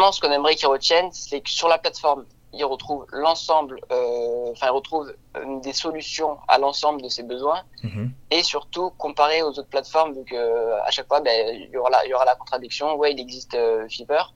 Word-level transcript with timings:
vraiment, 0.00 0.12
ce 0.12 0.20
qu'on 0.20 0.32
aimerait 0.32 0.54
qu'ils 0.54 0.68
retiennent, 0.68 1.10
c'est 1.12 1.42
que 1.42 1.50
sur 1.50 1.68
la 1.68 1.76
plateforme, 1.76 2.24
ils 2.52 2.64
retrouvent 2.64 3.06
l'ensemble, 3.12 3.78
euh, 3.92 4.50
enfin, 4.52 4.66
ils 4.68 4.74
retrouvent 4.74 5.12
euh, 5.36 5.60
des 5.60 5.72
solutions 5.72 6.38
à 6.48 6.58
l'ensemble 6.58 7.02
de 7.02 7.08
ses 7.08 7.22
besoins. 7.22 7.62
Mhm. 7.84 8.10
Et 8.30 8.42
surtout, 8.42 8.90
comparé 8.96 9.42
aux 9.42 9.50
autres 9.50 9.68
plateformes, 9.68 10.14
donc 10.14 10.32
à 10.32 10.90
chaque 10.90 11.06
fois, 11.06 11.20
ben, 11.20 11.54
il 11.54 11.70
y 11.70 11.76
aura 11.76 11.90
la, 11.90 12.06
il 12.06 12.10
y 12.10 12.14
aura 12.14 12.24
la 12.24 12.34
contradiction. 12.34 12.96
Ouais, 12.96 13.12
il 13.12 13.20
existe 13.20 13.54
euh, 13.54 13.86
Fiverr. 13.88 14.32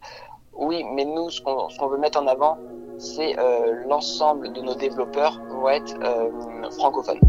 Oui, 0.52 0.84
mais 0.84 1.04
nous, 1.04 1.30
ce 1.30 1.40
qu'on 1.40 1.88
veut 1.88 1.98
mettre 1.98 2.20
en 2.20 2.26
avant, 2.26 2.58
c'est 2.98 3.38
euh, 3.38 3.84
l'ensemble 3.88 4.52
de 4.52 4.60
nos 4.60 4.74
développeurs 4.74 5.40
vont 5.50 5.68
être 5.68 5.94
euh, 6.02 6.70
francophones. 6.78 7.20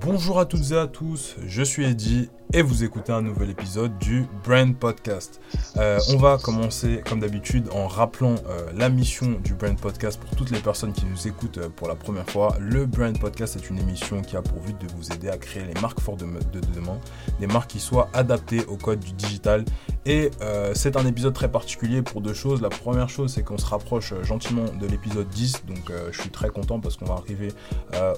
Bonjour 0.00 0.38
à 0.38 0.44
toutes 0.44 0.70
et 0.70 0.78
à 0.78 0.86
tous, 0.86 1.36
je 1.44 1.62
suis 1.62 1.84
Eddy 1.84 2.30
et 2.52 2.62
vous 2.62 2.82
écoutez 2.82 3.12
un 3.12 3.22
nouvel 3.22 3.50
épisode 3.50 3.96
du 3.98 4.26
Brand 4.44 4.74
Podcast. 4.74 5.40
Euh, 5.76 6.00
on 6.12 6.16
va 6.16 6.36
commencer 6.36 7.00
comme 7.08 7.20
d'habitude 7.20 7.68
en 7.72 7.86
rappelant 7.86 8.34
euh, 8.48 8.70
la 8.74 8.88
mission 8.88 9.38
du 9.44 9.54
Brand 9.54 9.78
Podcast 9.78 10.20
pour 10.20 10.34
toutes 10.36 10.50
les 10.50 10.58
personnes 10.58 10.92
qui 10.92 11.04
nous 11.06 11.28
écoutent 11.28 11.58
euh, 11.58 11.68
pour 11.68 11.86
la 11.86 11.94
première 11.94 12.28
fois. 12.28 12.56
Le 12.58 12.86
Brand 12.86 13.16
Podcast 13.18 13.56
est 13.56 13.70
une 13.70 13.78
émission 13.78 14.22
qui 14.22 14.36
a 14.36 14.42
pour 14.42 14.60
but 14.62 14.76
de 14.80 14.92
vous 14.96 15.12
aider 15.12 15.28
à 15.28 15.38
créer 15.38 15.62
les 15.62 15.80
marques 15.80 16.00
fortes 16.00 16.20
de, 16.20 16.26
de, 16.26 16.60
de 16.60 16.74
demain, 16.74 16.98
des 17.38 17.46
marques 17.46 17.70
qui 17.70 17.80
soient 17.80 18.08
adaptées 18.14 18.64
au 18.66 18.76
code 18.76 19.00
du 19.00 19.12
digital. 19.12 19.64
Et 20.06 20.30
c'est 20.74 20.96
un 20.96 21.06
épisode 21.06 21.34
très 21.34 21.50
particulier 21.50 22.02
pour 22.02 22.20
deux 22.20 22.32
choses. 22.32 22.62
La 22.62 22.70
première 22.70 23.10
chose, 23.10 23.32
c'est 23.34 23.42
qu'on 23.42 23.58
se 23.58 23.66
rapproche 23.66 24.14
gentiment 24.22 24.64
de 24.80 24.86
l'épisode 24.86 25.28
10, 25.28 25.64
donc 25.66 25.92
je 26.10 26.18
suis 26.18 26.30
très 26.30 26.48
content 26.48 26.80
parce 26.80 26.96
qu'on 26.96 27.04
va 27.04 27.14
arriver 27.14 27.52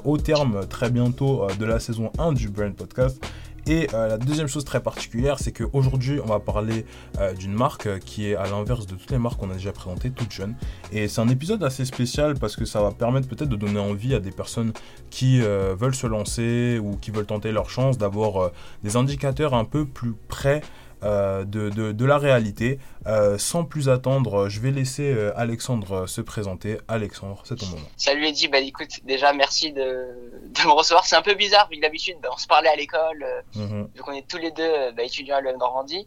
au 0.04 0.16
terme 0.16 0.64
très 0.68 0.90
bientôt 0.90 1.48
de 1.58 1.64
la 1.64 1.80
saison 1.80 2.12
1 2.18 2.32
du 2.32 2.48
Brand 2.48 2.74
Podcast. 2.74 3.20
Et 3.66 3.86
euh, 3.94 4.08
la 4.08 4.18
deuxième 4.18 4.48
chose 4.48 4.64
très 4.64 4.80
particulière, 4.80 5.38
c'est 5.38 5.52
qu'aujourd'hui, 5.52 6.18
on 6.20 6.26
va 6.26 6.40
parler 6.40 6.84
euh, 7.18 7.32
d'une 7.32 7.52
marque 7.52 7.86
euh, 7.86 7.98
qui 7.98 8.28
est 8.28 8.34
à 8.34 8.46
l'inverse 8.48 8.86
de 8.86 8.96
toutes 8.96 9.10
les 9.10 9.18
marques 9.18 9.38
qu'on 9.38 9.50
a 9.50 9.54
déjà 9.54 9.72
présentées, 9.72 10.10
toutes 10.10 10.32
jeunes. 10.32 10.54
Et 10.90 11.06
c'est 11.06 11.20
un 11.20 11.28
épisode 11.28 11.62
assez 11.62 11.84
spécial 11.84 12.34
parce 12.38 12.56
que 12.56 12.64
ça 12.64 12.82
va 12.82 12.90
permettre 12.90 13.28
peut-être 13.28 13.48
de 13.48 13.56
donner 13.56 13.78
envie 13.78 14.14
à 14.14 14.20
des 14.20 14.32
personnes 14.32 14.72
qui 15.10 15.40
veulent 15.40 15.94
se 15.94 16.06
lancer 16.06 16.80
ou 16.82 16.96
qui 16.96 17.10
veulent 17.10 17.26
tenter 17.26 17.52
leur 17.52 17.70
chance 17.70 17.98
d'avoir 17.98 18.50
des 18.82 18.96
indicateurs 18.96 19.54
un 19.54 19.64
peu 19.64 19.84
plus 19.84 20.14
près 20.28 20.62
euh, 21.04 21.44
de, 21.44 21.70
de, 21.70 21.92
de, 21.92 22.04
la 22.04 22.18
réalité. 22.18 22.78
Euh, 23.06 23.36
sans 23.38 23.64
plus 23.64 23.88
attendre, 23.88 24.48
je 24.48 24.60
vais 24.60 24.70
laisser 24.70 25.12
euh, 25.12 25.32
Alexandre 25.36 26.06
se 26.06 26.20
présenter. 26.20 26.78
Alexandre, 26.88 27.42
c'est 27.44 27.56
ton 27.56 27.66
moment. 27.66 27.82
Salut 27.96 28.26
Eddy, 28.26 28.48
bah 28.48 28.58
écoute, 28.60 29.04
déjà 29.04 29.32
merci 29.32 29.72
de, 29.72 29.80
de 29.82 30.66
me 30.66 30.70
recevoir. 30.72 31.04
C'est 31.04 31.16
un 31.16 31.22
peu 31.22 31.34
bizarre 31.34 31.68
vu 31.70 31.76
que 31.76 31.82
d'habitude 31.82 32.16
bah, 32.22 32.28
on 32.32 32.36
se 32.36 32.46
parlait 32.46 32.68
à 32.68 32.76
l'école, 32.76 33.22
euh, 33.24 33.42
Mhm. 33.56 33.88
vu 33.94 34.02
qu'on 34.02 34.12
est 34.12 34.26
tous 34.28 34.38
les 34.38 34.50
deux 34.52 34.92
bah, 34.96 35.02
étudiants 35.02 35.36
à 35.36 35.40
l'UM 35.40 35.56
Normandie. 35.58 36.06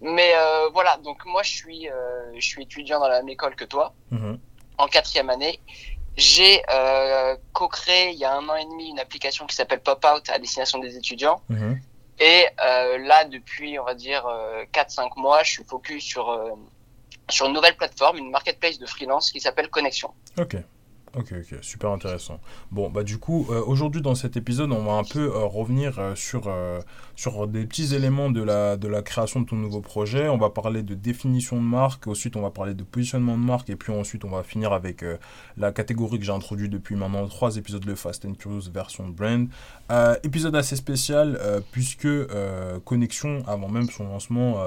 Mais 0.00 0.32
voilà, 0.72 0.98
donc 1.04 1.24
moi 1.26 1.42
je 1.42 1.50
suis, 1.50 1.88
je 2.34 2.40
suis 2.44 2.62
étudiant 2.64 2.98
dans 3.00 3.08
la 3.08 3.18
même 3.20 3.28
école 3.30 3.54
que 3.54 3.64
toi, 3.64 3.94
Mhm. 4.10 4.38
en 4.78 4.86
quatrième 4.88 5.30
année. 5.30 5.58
J'ai 6.16 6.60
co-créé 7.52 8.10
il 8.12 8.18
y 8.18 8.24
a 8.24 8.34
un 8.34 8.46
an 8.48 8.56
et 8.56 8.64
demi 8.64 8.88
une 8.90 8.98
application 8.98 9.46
qui 9.46 9.54
s'appelle 9.56 9.80
Pop 9.80 10.04
Out 10.04 10.28
à 10.30 10.38
destination 10.38 10.78
des 10.80 10.96
étudiants. 10.96 11.40
Mhm. 11.48 11.80
Et 12.18 12.46
euh, 12.64 12.98
là, 12.98 13.24
depuis, 13.24 13.78
on 13.78 13.84
va 13.84 13.94
dire, 13.94 14.26
euh, 14.26 14.64
4-5 14.72 15.10
mois, 15.16 15.42
je 15.42 15.50
suis 15.52 15.64
focus 15.64 16.02
sur, 16.02 16.30
euh, 16.30 16.50
sur 17.28 17.46
une 17.46 17.52
nouvelle 17.52 17.76
plateforme, 17.76 18.18
une 18.18 18.30
marketplace 18.30 18.78
de 18.78 18.86
freelance 18.86 19.30
qui 19.30 19.40
s'appelle 19.40 19.68
Connexion. 19.68 20.14
Ok, 21.16 21.32
ok, 21.32 21.58
super 21.62 21.92
intéressant. 21.92 22.40
Bon, 22.70 22.90
bah 22.90 23.02
du 23.02 23.16
coup, 23.16 23.46
euh, 23.48 23.62
aujourd'hui 23.66 24.02
dans 24.02 24.14
cet 24.14 24.36
épisode, 24.36 24.70
on 24.70 24.84
va 24.84 24.92
un 24.92 25.04
peu 25.04 25.32
euh, 25.34 25.46
revenir 25.46 25.98
euh, 25.98 26.14
sur, 26.14 26.52
sur 27.14 27.46
des 27.46 27.64
petits 27.64 27.94
éléments 27.94 28.28
de 28.28 28.42
la, 28.42 28.76
de 28.76 28.86
la 28.86 29.00
création 29.00 29.40
de 29.40 29.46
ton 29.46 29.56
nouveau 29.56 29.80
projet. 29.80 30.28
On 30.28 30.36
va 30.36 30.50
parler 30.50 30.82
de 30.82 30.94
définition 30.94 31.56
de 31.56 31.66
marque, 31.66 32.06
ensuite 32.06 32.36
on 32.36 32.42
va 32.42 32.50
parler 32.50 32.74
de 32.74 32.82
positionnement 32.82 33.38
de 33.38 33.42
marque, 33.42 33.70
et 33.70 33.76
puis 33.76 33.92
ensuite 33.94 34.26
on 34.26 34.30
va 34.30 34.42
finir 34.42 34.74
avec 34.74 35.02
la 35.56 35.72
catégorie 35.72 36.18
que 36.18 36.24
j'ai 36.24 36.32
introduite 36.32 36.70
depuis 36.70 36.96
maintenant 36.96 37.26
trois 37.28 37.56
épisodes, 37.56 37.84
le 37.86 37.94
Fast 37.94 38.26
and 38.26 38.34
Curious 38.34 38.70
version 38.70 39.08
brand. 39.08 39.48
Épisode 40.22 40.54
assez 40.54 40.76
spécial, 40.76 41.40
puisque 41.72 42.08
Connexion, 42.84 43.42
avant 43.46 43.68
même 43.68 43.88
son 43.88 44.04
lancement, 44.04 44.58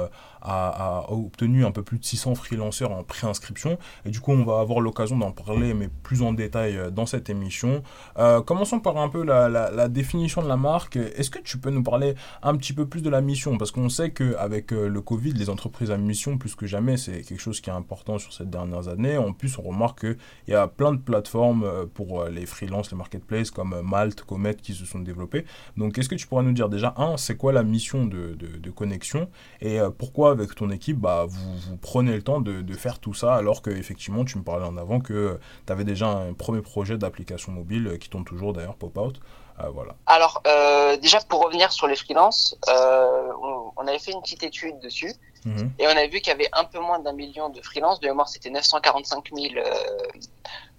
a, 0.41 1.01
a 1.01 1.11
obtenu 1.11 1.65
un 1.65 1.71
peu 1.71 1.83
plus 1.83 1.99
de 1.99 2.05
600 2.05 2.35
freelancers 2.35 2.91
en 2.91 3.03
préinscription. 3.03 3.77
Et 4.05 4.09
du 4.09 4.19
coup, 4.19 4.31
on 4.31 4.43
va 4.43 4.59
avoir 4.59 4.79
l'occasion 4.79 5.17
d'en 5.17 5.31
parler, 5.31 5.73
mais 5.73 5.89
plus 6.03 6.21
en 6.21 6.33
détail 6.39 6.77
euh, 6.77 6.89
dans 6.89 7.05
cette 7.05 7.29
émission. 7.29 7.83
Euh, 8.17 8.41
commençons 8.41 8.79
par 8.79 8.97
un 8.97 9.09
peu 9.09 9.23
la, 9.23 9.87
définition 9.89 10.41
de 10.41 10.47
la 10.47 10.57
marque. 10.57 10.95
Est-ce 10.95 11.29
que 11.29 11.39
tu 11.39 11.57
peux 11.57 11.69
nous 11.69 11.83
parler 11.83 12.15
un 12.41 12.55
petit 12.55 12.73
peu 12.73 12.87
plus 12.87 13.01
de 13.01 13.09
la 13.09 13.21
mission? 13.21 13.57
Parce 13.57 13.71
qu'on 13.71 13.89
sait 13.89 14.11
qu'avec 14.11 14.73
euh, 14.73 14.87
le 14.87 15.01
Covid, 15.01 15.33
les 15.33 15.49
entreprises 15.49 15.91
à 15.91 15.97
mission, 15.97 16.37
plus 16.37 16.55
que 16.55 16.65
jamais, 16.65 16.97
c'est 16.97 17.21
quelque 17.21 17.39
chose 17.41 17.61
qui 17.61 17.69
est 17.69 17.73
important 17.73 18.17
sur 18.17 18.33
ces 18.33 18.45
dernières 18.45 18.87
années. 18.87 19.17
En 19.17 19.33
plus, 19.33 19.57
on 19.59 19.63
remarque 19.63 19.99
qu'il 19.99 20.17
y 20.47 20.53
a 20.53 20.67
plein 20.67 20.93
de 20.93 20.99
plateformes 20.99 21.65
pour 21.93 22.25
les 22.25 22.45
freelances, 22.45 22.91
les 22.91 22.97
marketplaces, 22.97 23.51
comme 23.51 23.81
Malte, 23.83 24.21
Comet, 24.21 24.55
qui 24.55 24.73
se 24.73 24.85
sont 24.85 24.99
développées. 24.99 25.45
Donc, 25.77 25.97
est-ce 25.97 26.09
que 26.09 26.15
tu 26.15 26.27
pourrais 26.27 26.43
nous 26.43 26.53
dire 26.53 26.69
déjà, 26.69 26.93
un, 26.97 27.17
c'est 27.17 27.35
quoi 27.35 27.51
la 27.51 27.63
mission 27.63 28.05
de, 28.05 28.69
connexion? 28.75 29.29
Et 29.61 29.79
pourquoi, 29.97 30.31
avec 30.31 30.55
ton 30.55 30.69
équipe, 30.69 30.97
bah, 30.97 31.25
vous, 31.27 31.77
prenez 31.77 32.13
le 32.15 32.21
temps 32.21 32.39
de, 32.41 32.61
de 32.61 32.73
faire 32.73 32.99
tout 32.99 33.13
ça, 33.13 33.35
alors 33.35 33.61
que 33.61 33.69
effectivement, 33.69 34.23
tu 34.25 34.37
me 34.37 34.43
parlais 34.43 34.65
en 34.65 34.77
avant 34.77 34.99
que 34.99 35.39
tu 35.65 35.73
avais 35.73 35.83
déjà 35.83 36.07
un 36.29 36.33
premier 36.33 36.61
projet 36.61 36.97
d'application 36.97 37.51
mobile 37.51 37.87
euh, 37.87 37.97
qui 37.97 38.09
tourne 38.09 38.25
toujours 38.25 38.53
d'ailleurs, 38.53 38.75
Pop-Out. 38.75 39.19
Euh, 39.59 39.69
voilà. 39.69 39.95
Alors, 40.05 40.41
euh, 40.47 40.95
déjà 40.97 41.19
pour 41.21 41.43
revenir 41.43 41.71
sur 41.71 41.87
les 41.87 41.95
freelances, 41.95 42.57
euh, 42.69 43.31
on, 43.41 43.71
on, 43.75 43.87
avait 43.87 43.99
fait 43.99 44.11
une 44.13 44.21
petite 44.21 44.43
étude 44.43 44.79
dessus 44.79 45.13
Mhm. 45.45 45.53
mmh. 45.53 45.71
et 45.79 45.87
on 45.87 45.91
a 45.91 46.07
vu 46.07 46.19
qu'il 46.19 46.27
y 46.27 46.31
avait 46.31 46.49
un 46.53 46.65
peu 46.65 46.79
moins 46.79 46.99
d'un 46.99 47.13
million 47.13 47.49
de 47.49 47.61
freelances. 47.61 47.99
De 47.99 48.07
mémoire, 48.07 48.27
c'était 48.27 48.49
945 48.49 49.29
000 49.33 49.47
euh, 49.55 49.73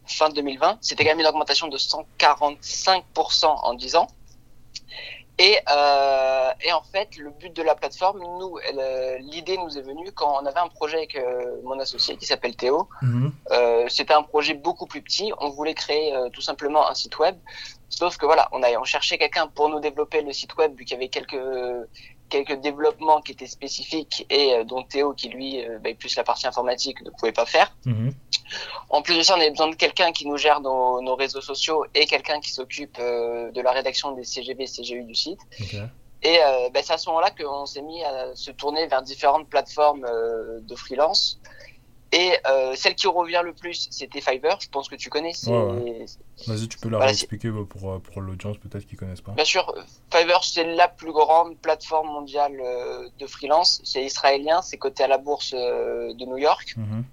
fin 0.06 0.28
2020. 0.31 0.78
C'était 0.81 1.05
quand 1.05 1.10
même 1.10 1.21
une 1.21 1.27
augmentation 1.27 1.69
de 1.69 1.78
145% 1.78 3.47
en 3.47 3.75
10 3.75 3.97
ans. 3.97 4.09
Et, 5.41 5.59
euh, 5.71 6.51
et, 6.61 6.71
en 6.71 6.83
fait, 6.83 7.17
le 7.17 7.31
but 7.31 7.56
de 7.56 7.62
la 7.62 7.75
plateforme, 7.75 8.21
nous, 8.21 8.59
l'idée 9.21 9.56
nous 9.56 9.78
est 9.78 9.81
venue 9.81 10.12
quand 10.12 10.39
on 10.39 10.45
avait 10.45 10.61
un 10.61 10.69
projet 10.69 10.99
avec 10.99 11.17
euh, 11.17 11.62
mon 11.65 11.81
associé 11.81 12.19
qui 12.19 12.27
s'appelle 12.27 12.55
Théo. 12.55 12.89
Mhm. 13.01 13.33
C'était 13.89 14.12
un 14.12 14.23
projet 14.23 14.53
beaucoup 14.53 14.84
plus 14.84 15.01
petit. 15.01 15.33
On 15.39 15.49
voulait 15.49 15.73
créer 15.73 16.15
euh, 16.15 16.28
tout 16.28 16.43
simplement 16.43 16.87
un 16.91 16.95
site 16.95 17.19
web. 17.19 17.37
Sauf 17.89 18.19
que 18.19 18.27
voilà, 18.27 18.51
on, 18.53 18.62
a, 18.62 18.69
on 18.78 18.84
cherchait 18.84 19.17
quelqu'un 19.17 19.47
pour 19.47 19.71
nous 19.71 19.81
développer 19.81 20.21
le 20.21 20.33
site 20.34 20.55
web, 20.56 20.77
vu 20.77 20.84
qu'il 20.84 20.95
y 20.95 21.01
avait 21.01 21.09
quelques, 21.09 21.41
quelques 22.31 22.59
développements 22.61 23.21
qui 23.21 23.33
étaient 23.33 23.47
spécifiques 23.47 24.27
et 24.31 24.55
euh, 24.55 24.65
dont 24.65 24.83
Théo, 24.83 25.13
qui 25.13 25.29
lui, 25.29 25.63
bah, 25.83 25.91
plus 25.99 26.17
la 26.17 26.25
partie 26.25 26.47
informatique, 26.47 27.03
ne 27.03 27.11
pouvait 27.11 27.33
pas 27.33 27.47
faire. 27.47 27.69
-hmm. 27.85 28.13
En 28.89 29.03
plus 29.03 29.17
de 29.17 29.23
ça, 29.23 29.37
on 29.37 29.41
avait 29.41 29.51
besoin 29.51 29.69
de 29.69 29.77
quelqu'un 29.77 30.13
qui 30.13 30.27
nous 30.27 30.37
gère 30.37 30.61
nos, 30.61 31.01
nos 31.01 31.15
réseaux 31.15 31.41
sociaux 31.41 31.85
et 31.95 32.07
quelqu'un 32.07 32.41
qui 32.41 32.53
s'occupe 32.53 32.97
euh, 32.99 33.51
de 33.53 33.61
la 33.61 33.73
rédaction 33.73 34.13
des 34.13 34.25
CGV 34.25 34.65
et 34.65 34.67
CGU 34.67 35.05
du 35.05 35.15
site. 35.15 35.41
Okay. 35.61 35.85
Et 36.23 36.39
euh, 36.39 36.69
bah, 36.73 36.81
c'est 36.83 36.93
à 36.93 36.99
ce 36.99 37.09
moment-là 37.09 37.31
qu'on 37.31 37.67
s'est 37.67 37.83
mis 37.83 38.03
à 38.05 38.35
se 38.35 38.51
tourner 38.51 38.87
vers 38.87 39.03
différentes 39.03 39.49
plateformes 39.49 40.05
euh, 40.05 40.61
de 40.61 40.75
freelance. 40.75 41.41
Et 42.12 42.32
euh, 42.47 42.75
celle 42.75 42.97
qui 42.97 43.06
revient 43.06 43.43
le 43.44 43.53
plus, 43.53 43.88
c'était 43.91 44.21
Fiverr. 44.21 44.59
Je 44.60 44.69
pense 44.69 44.88
que 44.88 44.97
tu 44.97 45.10
connais. 45.10 45.32
Ouais, 45.47 45.53
ouais. 45.53 46.06
Vas-y, 46.47 46.66
tu 46.66 46.78
peux 46.78 46.88
la 46.88 46.97
voilà, 46.97 47.12
réexpliquer 47.12 47.50
pour, 47.50 48.00
pour 48.00 48.21
l'audience 48.21 48.59
peut-être 48.59 48.84
qui 48.84 48.97
connaissent 48.97 49.21
pas. 49.21 49.32
Bien 49.32 49.44
sûr, 49.44 49.72
Fiverr, 50.12 50.43
c'est 50.43 50.65
la 50.65 50.88
plus 50.88 51.12
grande 51.12 51.56
plateforme 51.59 52.09
mondiale 52.09 52.59
euh, 52.60 53.09
de 53.19 53.26
freelance. 53.26 53.81
C'est 53.84 54.03
israélien, 54.03 54.60
c'est 54.60 54.76
coté 54.76 55.04
à 55.04 55.09
la 55.09 55.19
bourse 55.19 55.53
euh, 55.54 56.12
de 56.15 56.25
New 56.25 56.38
York. 56.38 56.75
-hmm. 56.76 57.04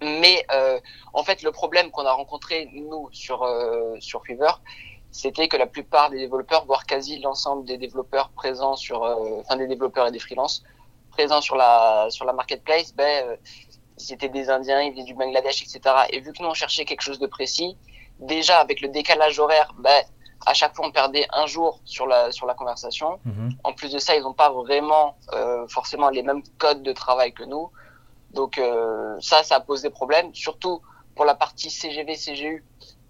Mais 0.00 0.44
euh, 0.52 0.78
en 1.12 1.22
fait, 1.24 1.42
le 1.42 1.52
problème 1.52 1.90
qu'on 1.90 2.06
a 2.06 2.12
rencontré, 2.12 2.56
nous, 2.72 3.08
sur, 3.12 3.42
euh, 3.42 3.96
sur 3.98 4.22
Fiverr, 4.24 4.60
c'était 5.10 5.48
que 5.48 5.56
la 5.56 5.66
plupart 5.66 6.10
des 6.10 6.18
développeurs, 6.18 6.66
voire 6.66 6.84
quasi 6.86 7.18
l'ensemble 7.18 7.64
des 7.64 7.78
développeurs 7.78 8.28
présents 8.40 8.76
sur, 8.76 8.98
euh, 9.02 9.40
enfin 9.40 9.56
des 9.56 9.66
développeurs 9.66 10.06
et 10.06 10.12
des 10.12 10.18
freelances 10.26 10.62
présents 11.10 11.40
sur 11.48 11.56
la, 11.56 12.08
sur 12.10 12.24
la 12.30 12.34
marketplace, 12.40 12.94
ben, 12.94 13.38
c'était 13.96 14.28
des 14.28 14.50
Indiens, 14.50 14.80
ils 14.82 14.92
venaient 14.92 15.04
du 15.04 15.14
Bangladesh, 15.14 15.62
etc. 15.62 15.80
Et 16.10 16.20
vu 16.20 16.32
que 16.32 16.42
nous, 16.42 16.48
on 16.48 16.54
cherchait 16.54 16.84
quelque 16.84 17.02
chose 17.02 17.18
de 17.18 17.26
précis, 17.26 17.76
déjà 18.20 18.58
avec 18.58 18.80
le 18.80 18.88
décalage 18.88 19.38
horaire, 19.38 19.74
ben, 19.78 20.02
à 20.44 20.54
chaque 20.54 20.74
fois, 20.76 20.86
on 20.86 20.92
perdait 20.92 21.26
un 21.32 21.46
jour 21.46 21.80
sur 21.84 22.06
la, 22.06 22.30
sur 22.30 22.46
la 22.46 22.54
conversation. 22.54 23.18
-hmm. 23.26 23.50
En 23.64 23.72
plus 23.72 23.90
de 23.92 23.98
ça, 23.98 24.14
ils 24.16 24.22
n'ont 24.22 24.34
pas 24.44 24.50
vraiment 24.50 25.16
euh, 25.32 25.66
forcément 25.68 26.10
les 26.10 26.22
mêmes 26.22 26.42
codes 26.58 26.82
de 26.82 26.92
travail 26.92 27.32
que 27.32 27.44
nous. 27.44 27.70
Donc 28.32 28.58
euh, 28.58 29.16
ça, 29.20 29.42
ça 29.42 29.60
pose 29.60 29.80
des 29.82 29.90
problèmes, 30.00 30.34
surtout 30.34 30.76
pour 31.14 31.24
la 31.24 31.34
partie 31.34 31.70
CGV, 31.70 32.14
CGU. 32.24 32.64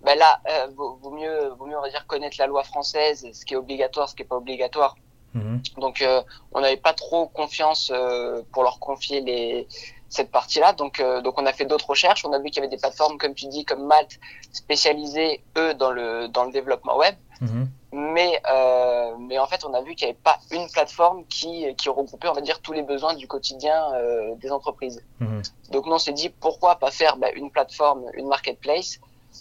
Ben 0.04 0.16
là, 0.16 0.30
euh, 0.48 0.68
vaut, 0.76 0.92
vaut, 1.02 1.10
mieux, 1.10 1.38
vaut 1.58 1.66
mieux, 1.66 1.78
on 1.78 1.82
va 1.82 1.90
dire, 1.90 2.06
connaître 2.06 2.36
la 2.38 2.46
loi 2.46 2.62
française, 2.62 3.18
ce 3.32 3.44
qui 3.44 3.54
est 3.54 3.56
obligatoire, 3.64 4.08
ce 4.08 4.14
qui 4.14 4.22
est 4.22 4.30
pas 4.32 4.36
obligatoire. 4.44 4.94
-hmm. 5.34 5.80
Donc, 5.84 5.96
euh, 6.00 6.22
on 6.54 6.60
n'avait 6.62 6.82
pas 6.88 6.94
trop 7.04 7.22
confiance 7.40 7.82
euh, 7.90 8.42
pour 8.52 8.62
leur 8.62 8.78
confier 8.88 9.20
les, 9.28 9.66
cette 10.08 10.30
partie-là. 10.30 10.72
Donc, 10.72 11.00
euh, 11.00 11.20
donc, 11.20 11.38
on 11.38 11.46
a 11.46 11.52
fait 11.52 11.64
d'autres 11.64 11.90
recherches. 11.90 12.24
On 12.24 12.32
a 12.32 12.38
vu 12.38 12.46
qu'il 12.46 12.56
y 12.56 12.58
avait 12.58 12.68
des 12.68 12.76
plateformes, 12.78 13.18
comme 13.18 13.34
tu 13.34 13.46
dis, 13.46 13.64
comme 13.64 13.84
Malte, 13.86 14.18
spécialisées 14.52 15.42
eux 15.58 15.74
dans 15.74 15.90
le 15.90 16.28
dans 16.28 16.44
le 16.44 16.52
développement 16.52 16.96
web. 16.96 17.14
-hmm. 17.42 17.66
mais 17.92 18.40
euh, 18.50 19.14
mais 19.18 19.38
en 19.38 19.46
fait 19.46 19.62
on 19.64 19.74
a 19.74 19.82
vu 19.82 19.94
qu'il 19.94 20.06
n'y 20.06 20.12
avait 20.12 20.20
pas 20.22 20.38
une 20.50 20.68
plateforme 20.70 21.24
qui 21.26 21.52
qui 21.76 21.88
regroupait 21.90 22.28
on 22.28 22.32
va 22.32 22.40
dire 22.40 22.60
tous 22.60 22.72
les 22.72 22.82
besoins 22.82 23.14
du 23.14 23.26
quotidien 23.28 23.78
euh, 23.92 24.34
des 24.36 24.50
entreprises. 24.50 24.98
Mhm. 25.20 25.42
Donc 25.72 25.86
nous 25.86 25.92
on 25.92 25.98
s'est 25.98 26.18
dit 26.22 26.30
pourquoi 26.30 26.76
pas 26.76 26.90
faire 26.90 27.16
bah, 27.18 27.30
une 27.34 27.50
plateforme, 27.50 28.02
une 28.14 28.28
marketplace, 28.28 28.90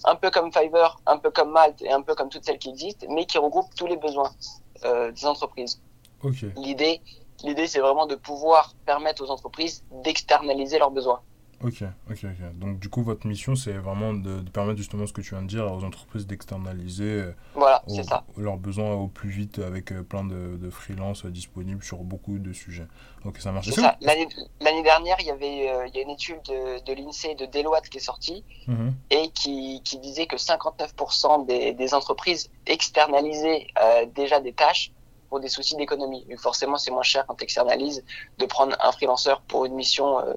un 0.04 0.16
peu 0.16 0.30
comme 0.30 0.52
Fiverr, 0.52 1.00
un 1.06 1.18
peu 1.18 1.32
comme 1.32 1.52
Malte 1.52 1.82
et 1.82 1.92
un 2.00 2.02
peu 2.02 2.16
comme 2.16 2.30
toutes 2.30 2.46
celles 2.46 2.60
qui 2.64 2.70
existent, 2.70 3.06
mais 3.10 3.26
qui 3.26 3.38
regroupe 3.38 3.70
tous 3.80 3.88
les 3.88 3.98
besoins 3.98 4.32
des 5.18 5.26
entreprises. 5.26 5.82
L'idée 6.58 7.02
l'idée 7.44 7.68
c'est 7.68 7.80
vraiment 7.80 8.06
de 8.06 8.16
pouvoir 8.16 8.74
permettre 8.86 9.24
aux 9.24 9.30
entreprises 9.32 9.84
d'externaliser 10.04 10.80
leurs 10.80 10.92
besoins. 10.92 11.22
Ok, 11.64 11.84
ok, 12.12 12.18
ok. 12.26 12.60
Donc 12.60 12.80
du 12.80 12.90
coup, 12.90 13.02
votre 13.02 13.26
mission, 13.26 13.56
c'est 13.56 13.72
vraiment 13.72 14.14
de, 14.14 14.42
de 14.42 14.50
permettre 14.50 14.78
justement 14.78 15.08
ce 15.08 15.14
que 15.14 15.22
tu 15.22 15.30
viens 15.30 15.42
de 15.42 15.48
dire 15.48 15.66
aux 15.72 15.86
entreprises 15.86 16.28
d'externaliser 16.28 17.04
euh, 17.06 17.32
Voilà, 17.56 17.82
au- 17.88 17.96
c'est 17.96 18.04
ça. 18.04 18.26
leurs 18.36 18.58
besoins 18.58 18.94
au 18.94 19.08
plus 19.08 19.30
vite 19.30 19.60
avec 19.60 19.94
euh, 19.94 20.04
plein 20.04 20.26
de, 20.26 20.58
de 20.58 20.70
freelance 20.70 21.24
euh, 21.26 21.30
disponibles 21.32 21.82
sur 21.82 22.00
beaucoup 22.00 22.40
de 22.40 22.52
sujets. 22.52 22.88
Ok, 23.24 23.38
ça 23.40 23.54
marche. 23.54 23.70
C'est 23.70 23.80
ça. 23.82 23.98
L'année 24.02 24.84
dernière, 24.84 25.16
il 25.22 25.28
y 25.28 25.32
avait 25.32 25.70
euh, 25.70 25.88
il 25.88 25.96
y 25.96 26.00
a 26.00 26.02
une 26.04 26.10
étude 26.10 26.42
de, 26.46 26.84
de 26.84 26.94
l'INSEE 26.94 27.32
et 27.32 27.36
de 27.36 27.46
Deloitte 27.46 27.88
qui 27.90 27.98
est 27.98 28.02
sortie 28.02 28.44
Mhm. 28.68 28.94
et 29.12 29.30
qui, 29.30 29.82
qui 29.86 29.98
disait 30.00 30.28
que 30.28 30.36
59% 30.36 31.46
des, 31.48 31.72
des 31.74 31.94
entreprises 31.94 32.52
externalisaient 32.68 33.68
euh, 33.82 34.06
déjà 34.14 34.40
des 34.42 34.54
tâches 34.54 34.92
pour 35.30 35.40
des 35.40 35.50
soucis 35.50 35.76
d'économie. 35.76 36.26
Forcément, 36.38 36.78
c'est 36.78 36.92
moins 36.92 37.04
cher 37.04 37.26
quand 37.28 37.36
tu 37.36 37.44
externalises 37.44 38.04
de 38.38 38.46
prendre 38.46 38.76
un 38.82 38.92
freelanceur 38.92 39.42
pour 39.42 39.66
une 39.66 39.74
mission 39.76 40.20
euh, 40.20 40.34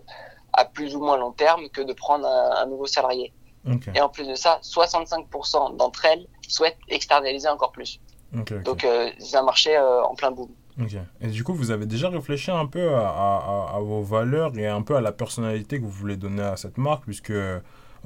à 0.53 0.65
plus 0.65 0.95
ou 0.97 1.01
moins 1.01 1.17
long 1.17 1.33
terme 1.33 1.69
que 1.69 1.81
de 1.83 1.93
prendre 1.93 2.27
un, 2.27 2.63
un 2.63 2.67
nouveau 2.67 2.87
salarié. 2.87 3.33
Et 3.95 4.01
en 4.01 4.09
plus 4.09 4.27
de 4.27 4.35
ça, 4.35 4.61
65% 4.63 5.77
d'entre 5.77 6.05
elles 6.07 6.27
souhaitent 6.49 6.79
externaliser 6.89 7.49
encore 7.49 7.73
plus. 7.73 8.01
Donc 8.65 8.85
euh, 8.85 9.11
c'est 9.19 9.37
un 9.37 9.43
marché 9.43 9.77
euh, 9.77 10.03
en 10.05 10.15
plein 10.15 10.31
boom. 10.31 10.49
Et 11.21 11.27
du 11.27 11.43
coup, 11.45 11.55
vous 11.55 11.71
avez 11.73 11.87
déjà 11.87 12.09
réfléchi 12.09 12.51
un 12.53 12.67
peu 12.67 12.95
à, 12.95 13.09
à- 13.09 13.71
à- 13.73 13.77
à 13.77 13.81
vos 13.81 14.03
valeurs 14.03 14.57
et 14.57 14.67
un 14.67 14.83
peu 14.83 14.95
à 14.97 15.01
la 15.01 15.11
personnalité 15.13 15.79
que 15.81 15.85
vous 15.85 15.91
voulez 15.91 16.17
donner 16.17 16.43
à 16.43 16.57
cette 16.57 16.79
marque, 16.79 17.03
puisque, 17.05 17.33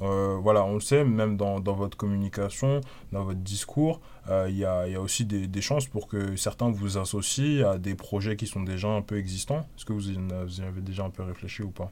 euh, 0.00 0.38
voilà, 0.40 0.64
on 0.64 0.74
le 0.74 0.80
sait, 0.80 1.04
même 1.04 1.36
dans, 1.36 1.60
dans 1.60 1.74
votre 1.74 1.96
communication, 1.96 2.80
dans 3.12 3.24
votre 3.24 3.40
discours, 3.40 4.00
euh, 4.28 4.46
il 4.48 4.56
y 4.56 4.64
a, 4.64 4.86
il 4.86 4.92
y 4.92 4.96
a 4.96 5.00
aussi 5.00 5.24
des, 5.24 5.46
des 5.46 5.60
chances 5.60 5.86
pour 5.86 6.08
que 6.08 6.36
certains 6.36 6.70
vous 6.70 6.98
associent 6.98 7.68
à 7.68 7.78
des 7.78 7.94
projets 7.94 8.36
qui 8.36 8.46
sont 8.46 8.62
déjà 8.62 8.88
un 8.88 9.02
peu 9.02 9.18
existants. 9.18 9.66
Est-ce 9.76 9.84
que 9.84 9.92
vous 9.92 10.10
y, 10.10 10.14
vous 10.14 10.60
y 10.60 10.64
avez 10.64 10.80
déjà 10.80 11.04
un 11.04 11.10
peu 11.10 11.22
réfléchi 11.22 11.62
ou 11.62 11.70
pas? 11.70 11.90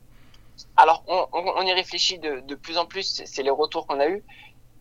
Alors, 0.76 1.04
on, 1.08 1.62
y 1.62 1.72
réfléchit 1.72 2.18
de, 2.18 2.40
de 2.40 2.54
plus 2.54 2.78
en 2.78 2.86
plus, 2.86 3.22
c'est- 3.24 3.42
les 3.42 3.50
retours 3.50 3.86
qu'on 3.86 4.00
a 4.00 4.08
eus. 4.08 4.22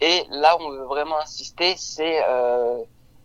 Et 0.02 0.24
là 0.30 0.58
où 0.58 0.64
on 0.64 0.72
veut 0.72 0.86
vraiment 0.86 1.20
insister, 1.20 1.76
c'est 1.78 2.22
euh, 2.28 2.80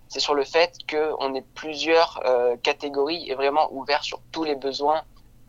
sur 0.09 0.35
le 0.35 0.45
fait 0.45 0.77
qu'on 0.91 1.35
ait 1.35 1.45
plusieurs 1.55 2.21
euh, 2.27 2.57
catégories 2.63 3.29
et 3.31 3.35
vraiment 3.35 3.69
ouvert 3.73 4.03
sur 4.03 4.21
tous 4.33 4.45
les 4.45 4.57
besoins, 4.57 5.03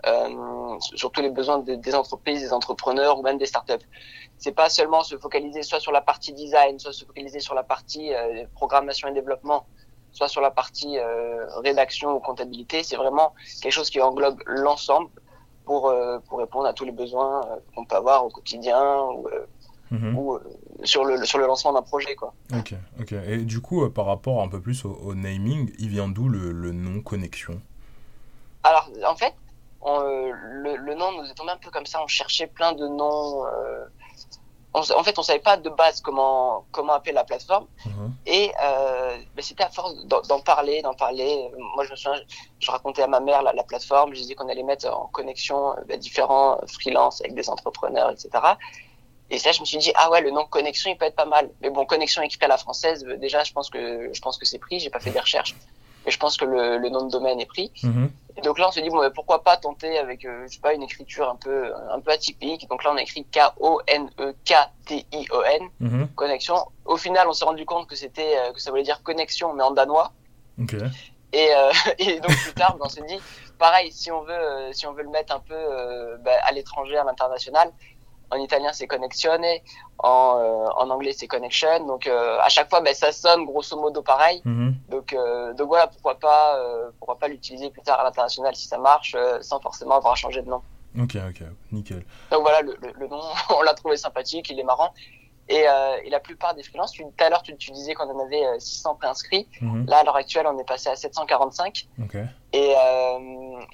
euh, 0.05 0.77
sur 0.79 1.11
tous 1.11 1.21
les 1.21 1.29
besoins 1.29 1.59
des 1.59 1.95
entreprises, 1.95 2.41
des 2.41 2.53
entrepreneurs 2.53 3.19
ou 3.19 3.23
même 3.23 3.37
des 3.37 3.47
startups. 3.47 3.85
C'est 4.37 4.51
pas 4.51 4.69
seulement 4.69 5.01
se 5.03 5.17
focaliser 5.17 5.63
soit 5.63 5.79
sur 5.79 5.91
la 5.91 6.01
partie 6.01 6.33
design, 6.33 6.77
soit 6.79 6.93
se 6.93 7.05
focaliser 7.05 7.39
sur 7.39 7.55
la 7.55 7.63
partie 7.63 8.13
euh, 8.13 8.45
programmation 8.53 9.07
et 9.07 9.13
développement, 9.13 9.65
soit 10.11 10.27
sur 10.27 10.41
la 10.41 10.51
partie 10.51 10.97
euh, 10.99 11.45
rédaction 11.61 12.15
ou 12.15 12.19
comptabilité. 12.19 12.83
C'est 12.83 12.97
vraiment 12.97 13.33
quelque 13.61 13.71
chose 13.73 13.89
qui 13.89 14.01
englobe 14.01 14.39
l'ensemble 14.45 15.09
pour, 15.65 15.87
euh, 15.89 16.19
pour 16.27 16.39
répondre 16.39 16.67
à 16.67 16.73
tous 16.73 16.85
les 16.85 16.91
besoins 16.91 17.41
qu'on 17.73 17.85
peut 17.85 17.95
avoir 17.95 18.25
au 18.25 18.29
quotidien 18.29 19.01
ou, 19.15 19.27
Mhm. 19.91 20.17
ou 20.17 20.39
sur, 20.83 21.05
le, 21.05 21.23
sur 21.25 21.37
le 21.37 21.45
lancement 21.45 21.71
d'un 21.71 21.83
projet. 21.83 22.15
Quoi. 22.15 22.33
Ok, 22.57 22.73
ok. 22.99 23.11
Et 23.27 23.37
du 23.37 23.61
coup, 23.61 23.87
par 23.91 24.07
rapport 24.07 24.41
un 24.41 24.47
peu 24.47 24.59
plus 24.59 24.83
au, 24.83 24.89
au 24.91 25.13
naming, 25.13 25.71
il 25.77 25.89
vient 25.89 26.07
d'où 26.07 26.27
le, 26.27 26.51
le 26.51 26.71
nom 26.71 27.01
Connexion? 27.01 27.61
Alors, 28.63 28.89
en 29.07 29.15
fait, 29.15 29.33
on, 29.81 29.99
le, 29.99 30.75
le 30.75 30.95
nom 30.95 31.11
nous 31.21 31.29
est 31.29 31.35
tombé 31.35 31.51
un 31.51 31.57
peu 31.57 31.69
comme 31.69 31.85
ça. 31.85 32.01
On 32.03 32.07
cherchait 32.07 32.47
plein 32.47 32.73
de 32.73 32.87
noms. 32.87 33.45
euh, 33.45 33.85
on 34.75 34.81
en 34.99 35.03
fait, 35.03 35.17
on 35.17 35.23
savait 35.23 35.39
pas 35.39 35.57
de 35.57 35.69
base 35.69 36.01
comment, 36.01 36.65
comment 36.71 36.93
appeler 36.93 37.13
la 37.13 37.23
plateforme. 37.23 37.65
Mhm. 37.85 38.13
Et 38.25 38.51
euh, 38.63 39.17
ben, 39.33 39.41
c'était 39.41 39.63
à 39.63 39.69
force 39.69 39.95
d'en 40.05 40.39
parler, 40.41 40.81
d'en 40.81 40.93
parler. 40.93 41.49
Moi, 41.75 41.85
je 41.85 41.91
me 41.91 41.95
souviens, 41.95 42.19
je 42.59 42.71
racontais 42.71 43.01
à 43.01 43.07
ma 43.07 43.21
mère 43.21 43.41
la, 43.41 43.53
la 43.53 43.63
plateforme. 43.63 44.13
Je 44.13 44.19
disais 44.19 44.35
qu'on 44.35 44.49
allait 44.49 44.63
mettre 44.63 44.87
en 44.87 45.07
connexion 45.07 45.71
euh, 45.71 45.81
ben, 45.87 45.97
différents 45.97 46.59
freelances 46.67 47.21
avec 47.21 47.35
des 47.35 47.49
entrepreneurs, 47.49 48.11
etc. 48.11 48.29
Et 49.29 49.39
ça, 49.39 49.51
je 49.51 49.61
me 49.61 49.65
suis 49.65 49.77
dit, 49.77 49.91
ah 49.95 50.11
ouais, 50.11 50.21
le 50.21 50.29
nom 50.29 50.45
connexion, 50.45 50.91
il 50.91 50.97
peut 50.97 51.05
être 51.05 51.15
pas 51.15 51.25
mal. 51.25 51.49
Mais 51.61 51.69
bon, 51.69 51.85
connexion 51.85 52.21
écrit 52.21 52.37
à 52.41 52.47
la 52.47 52.57
française, 52.57 53.05
euh, 53.07 53.17
déjà, 53.17 53.43
je 53.43 53.53
pense 53.53 53.69
que 53.69 54.13
je 54.13 54.21
pense 54.21 54.37
que 54.37 54.45
c'est 54.45 54.59
pris. 54.59 54.79
J'ai 54.79 54.89
pas 54.89 54.99
fait 54.99 55.11
des 55.11 55.19
recherches, 55.19 55.55
mais 56.05 56.11
je 56.11 56.19
pense 56.19 56.37
que 56.37 56.45
le, 56.45 56.77
le 56.77 56.89
nom 56.89 57.05
de 57.05 57.11
domaine 57.11 57.39
est 57.39 57.45
pris. 57.45 57.71
Mhm. 57.83 58.09
Et 58.37 58.41
donc 58.41 58.59
là, 58.59 58.67
on 58.67 58.71
s'est 58.71 58.81
dit, 58.81 58.89
bon, 58.89 58.99
ben, 58.99 59.11
pourquoi 59.11 59.43
pas 59.43 59.55
tenter 59.57 59.97
avec, 59.97 60.25
euh, 60.25 60.43
je 60.47 60.55
sais 60.55 60.59
pas, 60.59 60.73
une 60.73 60.83
écriture 60.83 61.29
un 61.29 61.37
peu, 61.37 61.71
un 61.91 61.99
peu 62.01 62.11
atypique. 62.11 62.67
Donc 62.69 62.83
là, 62.83 62.91
on 62.93 62.97
a 62.97 63.01
écrit 63.01 63.25
K-O-N-E-K-T-I-O-N, 64.45 65.69
Mhm. 65.79 66.07
connexion. 66.15 66.55
Au 66.85 66.97
final, 66.97 67.27
on 67.27 67.33
s'est 67.33 67.45
rendu 67.45 67.65
compte 67.65 67.87
que 67.87 67.95
c'était, 67.95 68.37
euh, 68.37 68.51
que 68.53 68.59
ça 68.61 68.71
voulait 68.71 68.83
dire 68.83 69.01
connexion, 69.03 69.53
mais 69.53 69.63
en 69.63 69.71
danois. 69.71 70.11
Et, 71.33 71.49
euh, 71.55 71.71
et 71.99 72.19
donc 72.19 72.35
plus 72.35 72.53
tard, 72.53 72.77
on 72.79 72.89
s'est 72.89 73.03
dit, 73.03 73.19
pareil, 73.57 73.91
si 73.91 74.11
on 74.11 74.21
veut, 74.23 74.71
si 74.73 74.85
on 74.87 74.93
veut 74.93 75.03
le 75.03 75.09
mettre 75.09 75.33
un 75.35 75.39
peu 75.39 76.17
ben, 76.19 76.35
à 76.43 76.51
l'étranger, 76.51 76.97
à 76.97 77.03
l'international, 77.03 77.71
en 78.35 78.39
italien 78.41 78.71
c'est 78.73 78.87
connexione, 78.87 79.45
en, 79.99 80.37
euh, 80.37 80.65
en 80.77 80.89
anglais 80.89 81.13
c'est 81.17 81.27
connection. 81.27 81.85
Donc 81.85 82.07
euh, 82.07 82.37
à 82.41 82.49
chaque 82.49 82.69
fois, 82.69 82.81
ben, 82.81 82.93
ça 82.93 83.11
sonne 83.11 83.45
grosso 83.45 83.75
modo 83.79 84.01
pareil. 84.01 84.41
Mhm. 84.45 84.75
Donc, 84.89 85.13
euh, 85.13 85.53
donc 85.53 85.67
voilà, 85.67 85.87
pourquoi 85.87 86.15
pas, 86.19 86.57
euh, 86.59 86.91
pourquoi 86.99 87.17
pas 87.17 87.27
l'utiliser 87.27 87.69
plus 87.69 87.81
tard 87.81 87.99
à 87.99 88.03
l'international 88.03 88.55
si 88.55 88.67
ça 88.67 88.77
marche, 88.77 89.15
sans 89.41 89.59
forcément 89.59 89.95
avoir 89.95 90.13
à 90.13 90.15
changer 90.15 90.41
de 90.41 90.49
nom. 90.49 90.61
Ok, 90.97 91.15
ok, 91.15 91.43
nickel. 91.71 92.05
Donc 92.31 92.41
voilà, 92.41 92.61
le, 92.61 92.77
le, 92.81 92.91
le 92.93 93.07
nom, 93.07 93.19
on 93.57 93.61
l'a 93.61 93.73
trouvé 93.73 93.97
sympathique, 93.97 94.49
il 94.49 94.59
est 94.59 94.63
marrant. 94.63 94.93
Et, 95.47 95.65
et 96.03 96.09
la 96.09 96.19
plupart 96.19 96.55
des 96.55 96.63
freelances, 96.63 96.93
tout 96.93 97.13
à 97.19 97.29
l'heure 97.29 97.43
tu, 97.43 97.55
tu 97.57 97.69
disais 97.69 97.93
qu'on 97.93 98.09
en 98.09 98.25
avait 98.25 98.43
euh, 98.43 98.57
600 98.57 98.95
préinscrits. 98.95 99.47
Mhm. 99.61 99.85
Là, 99.87 99.99
à 99.99 100.03
l'heure 100.03 100.15
actuelle, 100.15 100.47
on 100.47 100.57
est 100.57 100.63
passé 100.63 100.89
à 100.89 100.95
745. 100.95 101.87
Ok. 102.01 102.15
Et, 102.53 102.73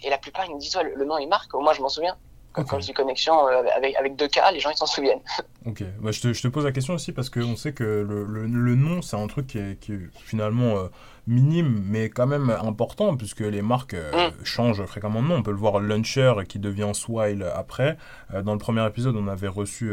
et 0.03 0.09
la 0.09 0.17
plupart, 0.17 0.45
ils 0.45 0.51
nous 0.51 0.57
disent, 0.57 0.75
ouais, 0.75 0.83
le, 0.83 0.95
le 0.95 1.05
nom, 1.05 1.17
il 1.17 1.29
marque. 1.29 1.53
Moi, 1.53 1.73
je 1.73 1.81
m'en 1.81 1.87
souviens. 1.89 2.17
Quand, 2.53 2.63
Ok. 2.63 2.67
quand 2.69 2.79
je 2.81 2.87
dis 2.87 2.93
connexion 2.93 3.47
euh, 3.47 3.63
avec, 3.75 3.95
avec 3.95 4.15
deux 4.15 4.27
cas, 4.27 4.51
les 4.51 4.59
gens, 4.59 4.69
ils 4.71 4.77
s'en 4.77 4.85
souviennent. 4.85 5.21
Ok, 5.67 5.83
bah, 6.01 6.09
je, 6.09 6.19
te, 6.19 6.33
je 6.33 6.41
te 6.41 6.47
pose 6.47 6.65
la 6.65 6.71
question 6.71 6.95
aussi 6.95 7.11
parce 7.11 7.29
qu'on 7.29 7.55
sait 7.55 7.71
que 7.71 7.83
le, 7.83 8.25
le, 8.25 8.47
le 8.47 8.75
nom, 8.75 9.03
c'est 9.03 9.15
un 9.15 9.27
truc 9.27 9.45
qui 9.45 9.59
est, 9.59 9.79
qui 9.79 9.93
est 9.93 9.99
finalement 10.15 10.75
euh, 10.75 10.87
minime, 11.27 11.83
mais 11.85 12.09
quand 12.09 12.25
même 12.25 12.49
important, 12.49 13.15
puisque 13.15 13.41
les 13.41 13.61
marques 13.61 13.93
euh, 13.93 14.31
changent 14.43 14.83
fréquemment 14.85 15.21
de 15.21 15.27
nom. 15.27 15.35
On 15.35 15.43
peut 15.43 15.51
le 15.51 15.57
voir 15.57 15.79
Launcher 15.79 16.33
qui 16.49 16.57
devient 16.57 16.89
Swile 16.93 17.45
après. 17.55 17.95
Euh, 18.33 18.41
dans 18.41 18.53
le 18.53 18.57
premier 18.57 18.83
épisode, 18.87 19.15
on 19.15 19.27
avait 19.27 19.47
reçu 19.47 19.91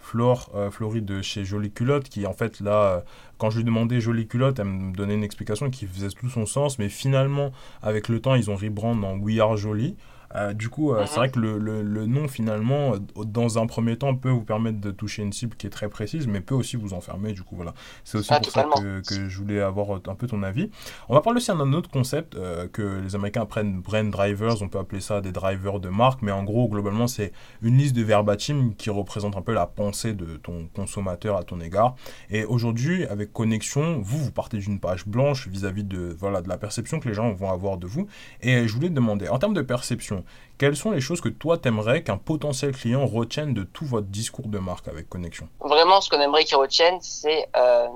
Flore, 0.00 0.50
Florie 0.72 1.02
de 1.02 1.22
chez 1.22 1.44
Jolie 1.44 1.70
Culotte, 1.70 2.08
qui 2.08 2.26
en 2.26 2.32
fait, 2.32 2.58
là, 2.58 3.04
quand 3.38 3.50
je 3.50 3.58
lui 3.58 3.64
demandais 3.64 4.00
Jolie 4.00 4.26
Culotte, 4.26 4.58
elle 4.58 4.64
me 4.66 4.92
donnait 4.92 5.14
une 5.14 5.22
explication 5.24 5.70
qui 5.70 5.86
faisait 5.86 6.08
tout 6.08 6.28
son 6.30 6.46
sens, 6.46 6.80
mais 6.80 6.88
finalement, 6.88 7.52
avec 7.80 8.08
le 8.08 8.20
temps, 8.20 8.34
ils 8.34 8.50
ont 8.50 8.56
rebrand 8.56 9.00
en 9.04 9.16
We 9.18 9.38
Are 9.38 9.56
Jolie. 9.56 9.96
Euh, 10.36 10.52
du 10.52 10.68
coup, 10.68 10.92
euh, 10.92 11.04
c'est 11.06 11.16
vrai 11.16 11.30
que 11.30 11.38
le, 11.40 11.58
le, 11.58 11.82
le 11.82 12.06
nom, 12.06 12.28
finalement, 12.28 12.94
euh, 12.94 13.24
dans 13.24 13.58
un 13.58 13.66
premier 13.66 13.96
temps, 13.96 14.14
peut 14.14 14.30
vous 14.30 14.44
permettre 14.44 14.80
de 14.80 14.90
toucher 14.90 15.22
une 15.22 15.32
cible 15.32 15.56
qui 15.56 15.66
est 15.66 15.70
très 15.70 15.88
précise, 15.88 16.26
mais 16.26 16.40
peut 16.40 16.54
aussi 16.54 16.76
vous 16.76 16.94
enfermer. 16.94 17.32
Du 17.32 17.42
coup, 17.42 17.56
voilà. 17.56 17.74
C'est 18.04 18.18
aussi 18.18 18.32
Ah, 18.32 18.40
pour 18.40 18.52
ça 18.52 18.64
que, 18.76 19.00
que 19.00 19.28
je 19.28 19.38
voulais 19.38 19.60
avoir 19.60 20.00
un 20.06 20.14
peu 20.14 20.26
ton 20.26 20.42
avis. 20.42 20.70
On 21.08 21.14
va 21.14 21.20
parler 21.20 21.38
aussi 21.38 21.48
d'un 21.48 21.72
autre 21.72 21.90
concept 21.90 22.34
euh, 22.36 22.68
que 22.68 23.00
les 23.02 23.14
Américains 23.14 23.44
prennent 23.46 23.80
brand 23.80 24.10
drivers. 24.10 24.62
On 24.62 24.68
peut 24.68 24.78
appeler 24.78 25.00
ça 25.00 25.20
des 25.20 25.32
drivers 25.32 25.80
de 25.80 25.88
marque, 25.88 26.22
mais 26.22 26.32
en 26.32 26.44
gros, 26.44 26.68
globalement, 26.68 27.06
c'est 27.06 27.32
une 27.62 27.76
liste 27.76 27.96
de 27.96 28.02
verbatim 28.02 28.72
qui 28.78 28.90
représente 28.90 29.36
un 29.36 29.42
peu 29.42 29.52
la 29.52 29.66
pensée 29.66 30.14
de 30.14 30.36
ton 30.36 30.68
consommateur 30.74 31.36
à 31.36 31.42
ton 31.42 31.60
égard. 31.60 31.96
Et 32.30 32.44
aujourd'hui, 32.44 33.04
avec 33.06 33.32
Connexion, 33.32 34.00
vous, 34.00 34.18
vous 34.18 34.30
partez 34.30 34.58
d'une 34.58 34.78
page 34.80 35.06
blanche 35.06 35.48
vis-à-vis 35.48 35.84
de, 35.84 36.14
voilà, 36.18 36.40
de 36.40 36.48
la 36.48 36.58
perception 36.58 37.00
que 37.00 37.08
les 37.08 37.14
gens 37.14 37.32
vont 37.32 37.50
avoir 37.50 37.78
de 37.78 37.86
vous. 37.86 38.06
Et 38.42 38.68
je 38.68 38.72
voulais 38.74 38.88
te 38.88 38.94
demander, 38.94 39.28
en 39.28 39.38
termes 39.38 39.54
de 39.54 39.62
perception, 39.62 40.19
quelles 40.58 40.76
sont 40.76 40.90
les 40.90 41.00
choses 41.00 41.20
que 41.20 41.28
toi 41.28 41.58
t'aimerais 41.58 42.02
qu'un 42.02 42.18
potentiel 42.18 42.72
client 42.72 43.06
retienne 43.06 43.54
de 43.54 43.62
tout 43.62 43.86
votre 43.86 44.06
discours 44.08 44.48
de 44.48 44.58
marque 44.58 44.88
avec 44.88 45.08
Connexion? 45.08 45.48
Vraiment, 45.60 46.00
ce 46.00 46.10
qu'on 46.10 46.20
aimerait 46.20 46.44
qu'ils 46.44 46.56
retiennent, 46.58 47.00
c'est 47.00 47.48
euh, 47.56 47.86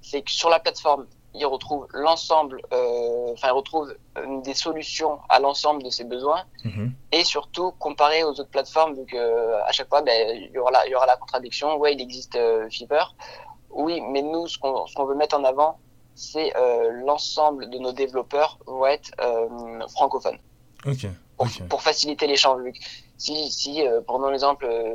c'est 0.00 0.22
que 0.22 0.30
sur 0.30 0.48
la 0.50 0.58
plateforme, 0.60 1.06
ils 1.34 1.46
retrouvent 1.46 1.86
l'ensemble, 1.94 2.60
euh, 2.72 3.32
enfin, 3.32 3.48
ils 3.48 3.52
retrouvent 3.52 3.94
des 4.44 4.52
solutions 4.52 5.18
à 5.30 5.40
l'ensemble 5.40 5.82
de 5.82 5.90
ses 5.90 6.04
besoins. 6.04 6.42
Mhm. 6.64 6.92
et 7.10 7.24
surtout 7.24 7.72
comparé 7.78 8.22
aux 8.22 8.30
autres 8.30 8.48
plateformes 8.50 8.94
donc 8.94 9.12
euh, 9.14 9.58
à 9.66 9.72
chaque 9.72 9.88
fois 9.88 10.02
ben, 10.02 10.12
il 10.36 10.50
y 10.52 10.58
aura 10.58 10.70
la, 10.70 10.86
il 10.86 10.90
y 10.90 10.94
aura 10.94 11.06
la 11.06 11.16
contradiction. 11.16 11.76
Ouais 11.78 11.94
il 11.94 12.00
existe 12.00 12.36
euh, 12.36 12.68
Fiverr. 12.70 13.14
Oui 13.70 14.00
mais 14.00 14.22
nous 14.22 14.46
ce 14.46 14.58
qu'on 14.58 15.04
veut 15.06 15.14
mettre 15.14 15.36
en 15.38 15.44
avant 15.44 15.78
c'est 16.14 16.54
euh, 16.56 16.90
l'ensemble 17.06 17.70
de 17.70 17.78
nos 17.78 17.92
développeurs 17.92 18.58
vont 18.66 18.86
être 18.86 19.10
francophones. 19.94 20.38
Ok, 20.84 21.06
pour, 21.36 21.48
pour 21.68 21.82
faciliter 21.82 22.26
l'échange 22.26 22.62
si 23.16 23.50
si 23.50 23.86
euh, 23.86 24.00
prenons 24.06 24.28
l'exemple 24.28 24.66
euh, 24.66 24.94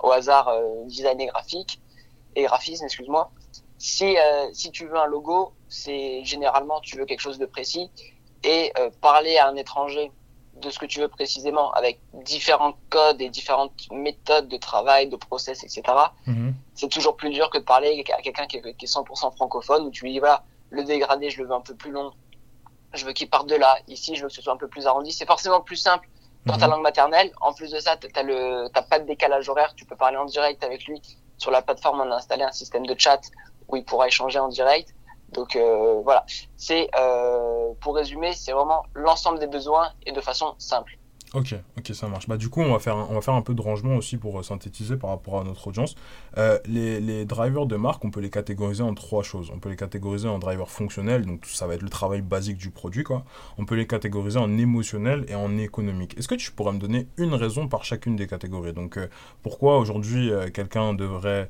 au, 0.00 0.10
hasard 0.10 0.48
euh, 0.48 0.84
design 0.86 1.20
et 1.20 1.26
graphique 1.26 1.80
et 2.36 2.44
graphisme 2.44 2.84
excuse-moi 2.84 3.30
si 3.78 4.16
euh, 4.16 4.48
si 4.52 4.70
tu 4.70 4.86
veux 4.86 4.96
un 4.96 5.06
logo 5.06 5.52
c'est 5.68 6.24
généralement 6.24 6.80
tu 6.80 6.96
veux 6.96 7.04
quelque 7.04 7.20
chose 7.20 7.38
de 7.38 7.46
précis 7.46 7.90
et 8.44 8.72
euh, 8.78 8.90
parler 9.00 9.36
à 9.38 9.48
un 9.48 9.56
étranger 9.56 10.12
de 10.60 10.70
ce 10.70 10.78
que 10.78 10.86
tu 10.86 11.00
veux 11.00 11.08
précisément 11.08 11.72
avec 11.72 12.00
différents 12.12 12.74
codes 12.90 13.20
et 13.20 13.28
différentes 13.28 13.72
méthodes 13.90 14.48
de 14.48 14.56
travail, 14.56 15.08
de 15.08 15.16
process, 15.16 15.64
etc. 15.64 15.82
Mhm. 16.26 16.54
C'est 16.74 16.88
toujours 16.88 17.16
plus 17.16 17.30
dur 17.30 17.50
que 17.50 17.58
de 17.58 17.64
parler 17.64 18.04
à 18.16 18.22
quelqu'un 18.22 18.46
qui, 18.46 18.58
est 18.58 18.84
100% 18.84 19.34
francophone 19.34 19.86
où 19.86 19.90
tu 19.90 20.04
lui 20.04 20.12
dis 20.12 20.18
voilà, 20.20 20.44
le 20.70 20.84
dégradé, 20.84 21.30
je 21.30 21.42
le 21.42 21.48
veux 21.48 21.54
un 21.54 21.60
peu 21.60 21.74
plus 21.74 21.90
long, 21.90 22.12
je 22.94 23.04
veux 23.04 23.12
qu'il 23.12 23.28
parte 23.28 23.48
de 23.48 23.56
là, 23.56 23.76
ici, 23.88 24.14
je 24.14 24.22
veux 24.22 24.28
que 24.28 24.34
ce 24.34 24.42
soit 24.42 24.52
un 24.52 24.56
peu 24.56 24.68
plus 24.68 24.86
arrondi. 24.86 25.12
C'est 25.12 25.26
forcément 25.26 25.60
plus 25.60 25.76
simple 25.76 26.08
dans 26.46 26.56
ta 26.56 26.66
mhm. 26.66 26.72
langue 26.72 26.82
maternelle. 26.82 27.32
En 27.40 27.52
plus 27.52 27.70
de 27.70 27.78
ça, 27.78 27.96
tu 27.96 28.08
n'as 28.08 28.82
pas 28.82 28.98
de 28.98 29.06
décalage 29.06 29.48
horaire, 29.48 29.74
tu 29.74 29.84
peux 29.84 29.96
parler 29.96 30.16
en 30.16 30.24
direct 30.24 30.62
avec 30.64 30.84
lui. 30.86 31.00
Sur 31.36 31.50
la 31.50 31.62
plateforme, 31.62 32.00
on 32.00 32.10
a 32.10 32.16
installé 32.16 32.44
un 32.44 32.52
système 32.52 32.86
de 32.86 32.94
chat 32.98 33.20
où 33.68 33.76
il 33.76 33.84
pourra 33.84 34.08
échanger 34.08 34.38
en 34.38 34.48
direct. 34.48 34.94
Donc 35.30 35.56
euh, 35.56 36.00
voilà, 36.04 36.24
c'est 36.56 36.88
euh, 36.96 37.72
pour 37.80 37.96
résumer, 37.96 38.32
c'est 38.34 38.52
vraiment 38.52 38.84
l'ensemble 38.94 39.40
des 39.40 39.48
besoins 39.48 39.92
et 40.06 40.12
de 40.12 40.20
façon 40.20 40.54
simple. 40.58 40.96
Ok, 41.32 41.54
ok, 41.76 41.94
ça 41.94 42.06
marche. 42.06 42.28
Bah, 42.28 42.36
du 42.36 42.48
coup, 42.48 42.60
on 42.60 42.72
va, 42.72 42.78
faire 42.78 42.96
un, 42.96 43.08
on 43.10 43.14
va 43.14 43.20
faire 43.20 43.34
un 43.34 43.42
peu 43.42 43.54
de 43.54 43.60
rangement 43.60 43.96
aussi 43.96 44.16
pour 44.18 44.38
euh, 44.38 44.42
synthétiser 44.42 44.96
par 44.96 45.10
rapport 45.10 45.40
à 45.40 45.44
notre 45.44 45.66
audience. 45.66 45.96
Euh, 46.38 46.58
les, 46.66 47.24
drivers 47.24 47.66
de 47.66 47.74
marque, 47.76 48.04
on 48.04 48.10
peut 48.10 48.20
les 48.20 48.30
catégoriser 48.30 48.84
en 48.84 48.94
trois 48.94 49.24
choses. 49.24 49.50
On 49.52 49.58
peut 49.58 49.68
les 49.68 49.76
catégoriser 49.76 50.28
en 50.28 50.38
drivers 50.38 50.70
fonctionnels, 50.70 51.26
donc 51.26 51.44
ça 51.46 51.66
va 51.66 51.74
être 51.74 51.82
le 51.82 51.88
travail 51.88 52.22
basique 52.22 52.58
du 52.58 52.70
produit. 52.70 53.02
Quoi. 53.02 53.24
On 53.58 53.64
peut 53.64 53.74
les 53.74 53.86
catégoriser 53.86 54.38
en 54.38 54.56
émotionnel 54.58 55.24
et 55.28 55.34
en 55.34 55.58
économique. 55.58 56.16
Est-ce 56.18 56.28
que 56.28 56.36
tu 56.36 56.52
pourrais 56.52 56.72
me 56.72 56.78
donner 56.78 57.08
une 57.16 57.34
raison 57.34 57.66
par 57.66 57.84
chacune 57.84 58.14
des 58.14 58.28
catégories? 58.28 58.72
Donc, 58.72 58.96
euh, 58.96 59.08
pourquoi 59.42 59.78
aujourd'hui 59.78 60.30
quelqu'un 60.52 60.94
devrait 60.94 61.48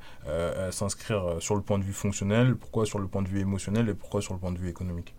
s'inscrire 0.70 1.36
sur 1.40 1.54
le 1.56 1.62
point 1.62 1.78
de 1.78 1.84
vue 1.84 1.92
fonctionnel, 1.92 2.56
pourquoi 2.56 2.86
sur 2.86 2.98
le 2.98 3.06
point 3.06 3.22
de 3.22 3.28
vue 3.28 3.40
émotionnel 3.40 3.88
et 3.88 3.94
pourquoi 3.94 4.22
sur 4.22 4.34
le 4.34 4.40
point 4.40 4.52
de 4.52 4.58
vue 4.58 4.68
économique? 4.68 5.14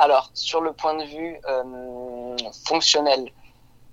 Alors, 0.00 0.30
sur 0.32 0.62
le 0.62 0.72
point 0.72 0.94
de 0.94 1.04
vue 1.04 1.36
euh, 1.46 2.36
fonctionnel, 2.66 3.30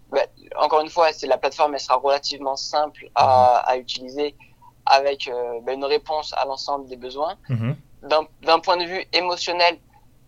bah, 0.09 0.21
encore 0.57 0.79
une 0.79 0.89
fois, 0.89 1.09
la 1.23 1.37
plateforme, 1.37 1.73
elle 1.73 1.81
sera 1.81 1.97
relativement 1.97 2.55
simple 2.55 3.09
à, 3.13 3.73
mhm. 3.73 3.81
utiliser 3.81 4.35
avec 4.85 5.27
euh, 5.27 5.59
bah, 5.63 5.73
une 5.73 5.83
réponse 5.83 6.33
à 6.37 6.45
l'ensemble 6.45 6.87
des 6.87 6.95
besoins. 6.95 7.35
Mhm. 7.49 7.75
D'un 8.03 8.59
point 8.59 8.77
de 8.77 8.85
vue 8.85 9.05
émotionnel, 9.11 9.77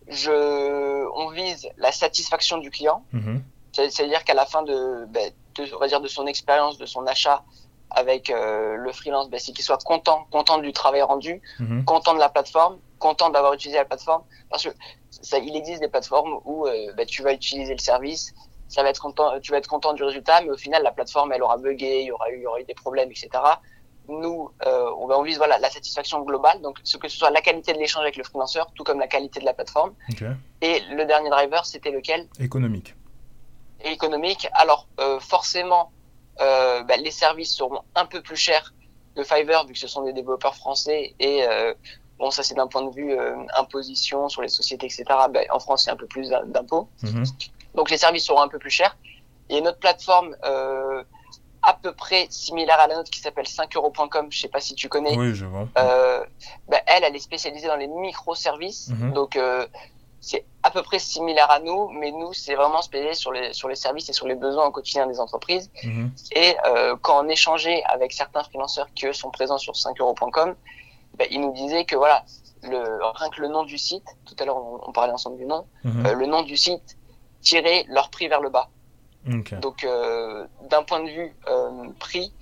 je, 0.06 1.08
on 1.14 1.30
vise 1.30 1.66
la 1.78 1.92
satisfaction 1.92 2.58
du 2.58 2.70
client. 2.70 3.02
Mhm. 3.12 3.42
C'est-à-dire 3.72 4.22
qu'à 4.24 4.34
la 4.34 4.44
fin 4.44 4.62
de, 4.62 5.06
bah, 5.06 5.20
on 5.72 5.78
va 5.78 5.88
dire 5.88 6.02
de 6.02 6.08
son 6.08 6.26
expérience, 6.26 6.76
de 6.76 6.84
son 6.84 7.06
achat 7.06 7.42
avec 7.90 8.30
euh, 8.30 8.76
le 8.76 8.92
freelance, 8.92 9.28
c'est 9.38 9.52
qu'il 9.52 9.64
soit 9.64 9.82
content, 9.82 10.26
content 10.30 10.58
du 10.58 10.72
travail 10.72 11.02
rendu, 11.02 11.40
content 11.86 12.14
de 12.14 12.18
la 12.18 12.28
plateforme, 12.28 12.78
content 12.98 13.30
d'avoir 13.30 13.52
utilisé 13.54 13.78
la 13.78 13.84
plateforme 13.84 14.22
parce 14.48 14.64
que 14.64 14.70
ça, 15.10 15.38
il 15.38 15.56
existe 15.56 15.80
des 15.80 15.88
plateformes 15.88 16.40
où 16.44 16.66
euh, 16.66 16.92
bah, 16.96 17.04
tu 17.04 17.22
vas 17.22 17.32
utiliser 17.32 17.72
le 17.72 17.80
service, 17.80 18.32
ça 18.68 18.82
va 18.82 18.90
être 18.90 19.00
content, 19.00 19.40
tu 19.40 19.50
vas 19.50 19.58
être 19.58 19.66
content 19.66 19.92
du 19.92 20.04
résultat, 20.04 20.40
mais 20.42 20.50
au 20.50 20.56
final 20.56 20.82
la 20.82 20.92
plateforme 20.92 21.32
elle 21.32 21.42
aura 21.42 21.56
bugué, 21.56 22.02
il 22.02 22.06
y 22.06 22.12
aura 22.12 22.30
eu, 22.30 22.36
il 22.36 22.42
y 22.42 22.46
aura 22.46 22.60
eu 22.60 22.64
des 22.64 22.74
problèmes, 22.74 23.10
etc. 23.10 23.28
Nous, 24.08 24.50
euh, 24.66 24.90
on, 24.98 25.10
on 25.10 25.22
vise 25.22 25.38
voilà 25.38 25.58
la 25.58 25.70
satisfaction 25.70 26.22
globale, 26.22 26.60
donc 26.62 26.78
ce 26.84 26.96
que 26.96 27.08
ce 27.08 27.16
soit 27.16 27.30
la 27.30 27.40
qualité 27.40 27.72
de 27.72 27.78
l'échange 27.78 28.02
avec 28.02 28.16
le 28.16 28.24
freelanceur, 28.24 28.70
tout 28.74 28.84
comme 28.84 28.98
la 29.00 29.08
qualité 29.08 29.40
de 29.40 29.44
la 29.44 29.54
plateforme. 29.54 29.94
Et 30.62 30.80
le 30.90 31.04
dernier 31.04 31.30
driver, 31.30 31.64
c'était 31.64 31.90
lequel? 31.90 32.28
Économique. 32.38 32.94
économique. 33.84 34.48
Alors 34.52 34.86
forcément, 35.20 35.92
euh, 36.40 36.82
bah, 36.82 36.96
les 36.96 37.10
services 37.10 37.54
seront 37.54 37.82
un 37.94 38.06
peu 38.06 38.22
plus 38.22 38.36
chers 38.36 38.74
que 39.16 39.24
Fiverr 39.24 39.66
vu 39.66 39.72
que 39.72 39.78
ce 39.78 39.88
sont 39.88 40.02
des 40.02 40.12
développeurs 40.12 40.54
français 40.54 41.14
et 41.18 41.44
euh, 41.44 41.74
Bon, 42.18 42.30
ça 42.30 42.42
c'est 42.42 42.54
d'un 42.54 42.66
point 42.66 42.82
de 42.82 42.94
vue 42.94 43.18
euh, 43.18 43.34
imposition 43.56 44.28
sur 44.28 44.42
les 44.42 44.48
sociétés, 44.48 44.84
etc. 44.84 45.04
Ben, 45.32 45.46
en 45.50 45.58
France, 45.58 45.88
a 45.88 45.92
un 45.92 45.96
peu 45.96 46.06
plus 46.06 46.28
d'impôts. 46.28 46.86
Mhm. 47.02 47.24
Donc 47.74 47.88
les 47.88 47.96
services 47.96 48.26
seront 48.26 48.42
un 48.42 48.48
peu 48.48 48.58
plus 48.58 48.68
chers. 48.68 48.94
Une 49.48 49.66
autre 49.66 49.78
plateforme 49.78 50.36
à 51.62 51.74
peu 51.74 51.92
près 51.92 52.26
similaire 52.30 52.80
à 52.80 52.86
la 52.86 52.96
nôtre 52.96 53.10
qui 53.10 53.20
s'appelle 53.20 53.46
5euros.com. 53.46 54.26
Je 54.30 54.40
sais 54.40 54.48
pas 54.48 54.60
si 54.60 54.74
tu 54.74 54.88
connais. 54.88 55.16
Oui, 55.16 55.34
je 55.34 55.44
vois. 55.44 55.68
Euh, 55.78 56.24
ben, 56.68 56.80
elle, 56.86 57.04
elle 57.04 57.16
est 57.16 57.20
spécialisée 57.20 57.66
dans 57.66 57.76
les 57.76 57.88
microservices. 57.88 58.88
Mhm. 58.88 59.12
Donc 59.12 59.36
euh, 59.36 59.66
c'est 60.20 60.44
à 60.62 60.70
peu 60.70 60.82
près 60.82 60.98
similaire 60.98 61.50
à 61.50 61.60
nous, 61.60 61.88
mais 61.90 62.12
nous, 62.12 62.32
c'est 62.32 62.54
vraiment 62.54 62.82
spécialisé 62.82 63.18
sur 63.18 63.32
les, 63.32 63.52
sur 63.52 63.68
les 63.68 63.74
services 63.74 64.08
et 64.10 64.12
sur 64.12 64.26
les 64.26 64.34
besoins 64.34 64.66
au 64.66 64.70
quotidien 64.70 65.06
des 65.06 65.18
entreprises. 65.18 65.70
Mhm. 65.82 66.12
Et 66.32 66.56
euh, 66.66 66.96
quand 67.00 67.24
on 67.24 67.28
échangeait 67.28 67.82
avec 67.84 68.12
certains 68.12 68.42
freelanceurs 68.44 68.88
qui, 68.94 69.06
eux, 69.06 69.12
sont 69.12 69.30
présents 69.30 69.58
sur 69.58 69.74
5euros.com, 69.74 70.54
bah, 71.18 71.24
il 71.30 71.40
nous 71.40 71.52
disait 71.52 71.84
que 71.84 71.96
voilà, 71.96 72.24
le, 72.62 72.98
rien 73.14 73.30
que 73.30 73.40
le 73.40 73.48
nom 73.48 73.64
du 73.64 73.78
site, 73.78 74.04
tout 74.26 74.36
à 74.38 74.44
l'heure 74.44 74.58
on, 74.86 74.92
parlait 74.92 75.12
ensemble 75.12 75.38
du 75.38 75.46
nom, 75.46 75.66
mhm. 75.84 76.06
euh, 76.06 76.14
le 76.14 76.26
nom 76.26 76.42
du 76.42 76.56
site 76.56 76.98
tirait 77.40 77.84
leur 77.88 78.10
prix 78.10 78.28
vers 78.28 78.40
le 78.40 78.50
bas. 78.50 78.68
Donc 79.60 79.84
euh, 79.84 80.46
d'un 80.70 80.82
point 80.82 81.00
de 81.00 81.10
vue 81.10 81.36
euh, 81.46 81.88
prix, 81.98 82.32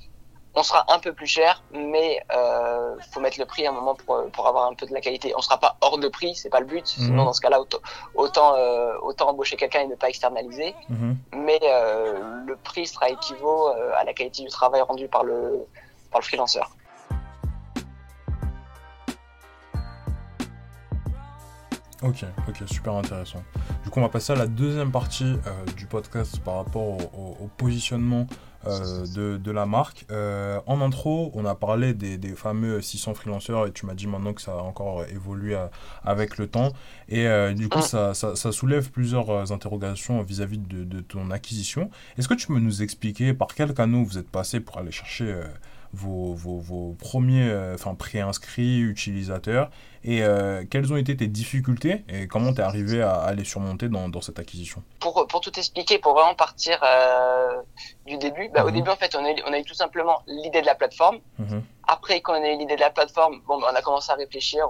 on 0.58 0.62
sera 0.64 0.84
un 0.92 0.98
peu 0.98 1.12
plus 1.12 1.26
cher, 1.26 1.62
mais 1.72 2.20
euh, 2.34 2.96
faut 3.12 3.20
mettre 3.20 3.38
le 3.38 3.46
prix 3.46 3.66
à 3.66 3.70
un 3.70 3.72
moment 3.72 3.94
pour, 3.94 4.28
pour 4.32 4.48
avoir 4.48 4.66
un 4.66 4.74
peu 4.74 4.86
de 4.86 4.92
la 4.92 5.00
qualité. 5.00 5.32
On 5.36 5.40
sera 5.40 5.58
pas 5.58 5.76
hors 5.80 5.98
de 5.98 6.08
prix, 6.08 6.34
c'est 6.34 6.50
pas 6.50 6.60
le 6.60 6.66
but. 6.66 6.96
Mhm. 6.98 7.06
Sinon 7.06 7.24
dans 7.24 7.32
ce 7.32 7.40
cas-là, 7.40 7.60
autant 7.60 7.78
autant, 8.14 8.54
euh, 8.56 8.92
autant 9.02 9.28
embaucher 9.28 9.56
quelqu'un 9.56 9.82
et 9.82 9.86
ne 9.86 9.94
pas 9.94 10.08
externaliser. 10.08 10.74
Mhm. 10.88 11.16
Mais 11.36 11.60
euh, 11.62 12.42
le 12.44 12.56
prix 12.56 12.86
sera 12.86 13.08
équivaut 13.08 13.68
à 13.94 14.02
la 14.04 14.12
qualité 14.12 14.42
du 14.42 14.48
travail 14.48 14.80
rendu 14.80 15.06
par 15.08 15.22
le 15.22 15.64
par 16.10 16.20
le 16.20 16.24
freelanceur. 16.24 16.70
Ok, 22.02 22.24
ok, 22.46 22.62
super 22.66 22.94
intéressant. 22.94 23.42
Du 23.82 23.90
coup, 23.90 23.98
on 23.98 24.02
va 24.02 24.08
passer 24.08 24.32
à 24.32 24.36
la 24.36 24.46
deuxième 24.46 24.92
partie 24.92 25.24
euh, 25.24 25.64
du 25.76 25.86
podcast 25.86 26.38
par 26.40 26.54
rapport 26.56 26.84
au, 26.84 27.48
positionnement 27.56 28.28
euh, 28.66 29.06
de, 29.14 29.36
de, 29.36 29.50
la 29.50 29.66
marque. 29.66 30.04
Euh, 30.10 30.60
en 30.66 30.80
intro, 30.80 31.30
on 31.34 31.44
a 31.44 31.54
parlé 31.54 31.94
des, 31.94 32.18
des, 32.18 32.34
fameux 32.34 32.80
600 32.80 33.14
freelanceurs 33.14 33.66
et 33.66 33.72
tu 33.72 33.86
m'as 33.86 33.94
dit 33.94 34.06
maintenant 34.06 34.32
que 34.32 34.42
ça 34.42 34.52
a 34.52 34.62
encore 34.62 35.04
évolué 35.04 35.56
avec 36.04 36.38
le 36.38 36.48
temps. 36.48 36.72
Et 37.08 37.26
du 37.54 37.68
coup, 37.68 37.82
ça, 37.82 38.14
ça, 38.14 38.36
ça, 38.36 38.52
soulève 38.52 38.90
plusieurs 38.90 39.52
interrogations 39.52 40.20
vis-à-vis 40.22 40.58
de, 40.58 40.84
de, 40.84 41.00
ton 41.00 41.30
acquisition. 41.30 41.90
Est-ce 42.18 42.28
que 42.28 42.34
tu 42.34 42.48
peux 42.48 42.58
nous 42.58 42.82
expliquer 42.82 43.32
par 43.32 43.48
quel 43.54 43.72
canot 43.74 44.04
vous 44.04 44.18
êtes 44.18 44.28
passé 44.28 44.60
pour 44.60 44.78
aller 44.78 44.92
chercher 44.92 45.34
vos, 45.92 46.34
vos, 46.34 46.58
vos 46.58 46.96
premiers 46.98 47.48
euh, 47.48 47.74
enfin 47.74 47.94
préinscrits 47.94 48.80
utilisateurs 48.80 49.70
et 50.04 50.22
euh, 50.22 50.64
quelles 50.70 50.92
ont 50.92 50.96
été 50.96 51.16
tes 51.16 51.26
difficultés 51.26 52.04
et 52.08 52.28
comment 52.28 52.52
tu 52.52 52.60
es 52.60 52.64
arrivé 52.64 53.02
à, 53.02 53.32
les 53.32 53.44
surmonter 53.44 53.88
dans, 53.88 54.08
dans, 54.08 54.20
cette 54.20 54.38
acquisition? 54.38 54.82
Pour, 55.00 55.26
pour 55.26 55.40
tout 55.40 55.58
expliquer, 55.58 55.98
pour 55.98 56.14
vraiment 56.14 56.34
partir 56.34 56.78
euh, 56.82 57.60
du 58.06 58.16
début, 58.18 58.48
bah, 58.54 58.64
au 58.64 58.68
mhm. 58.68 58.74
début 58.74 58.90
en 58.90 58.96
fait 58.96 59.16
on 59.16 59.24
a, 59.24 59.34
on 59.46 59.52
a 59.52 59.58
eu 59.58 59.64
tout 59.64 59.74
simplement 59.74 60.22
l'idée 60.26 60.60
de 60.60 60.66
la 60.66 60.74
plateforme. 60.74 61.18
Mhm. 61.38 61.62
Après 61.86 62.20
quand 62.20 62.38
on 62.38 62.42
a 62.42 62.48
eu 62.48 62.58
l'idée 62.58 62.76
de 62.76 62.80
la 62.80 62.90
plateforme, 62.90 63.40
bon, 63.46 63.58
bah, 63.60 63.68
on 63.72 63.74
a 63.74 63.82
commencé 63.82 64.12
à 64.12 64.14
réfléchir 64.14 64.68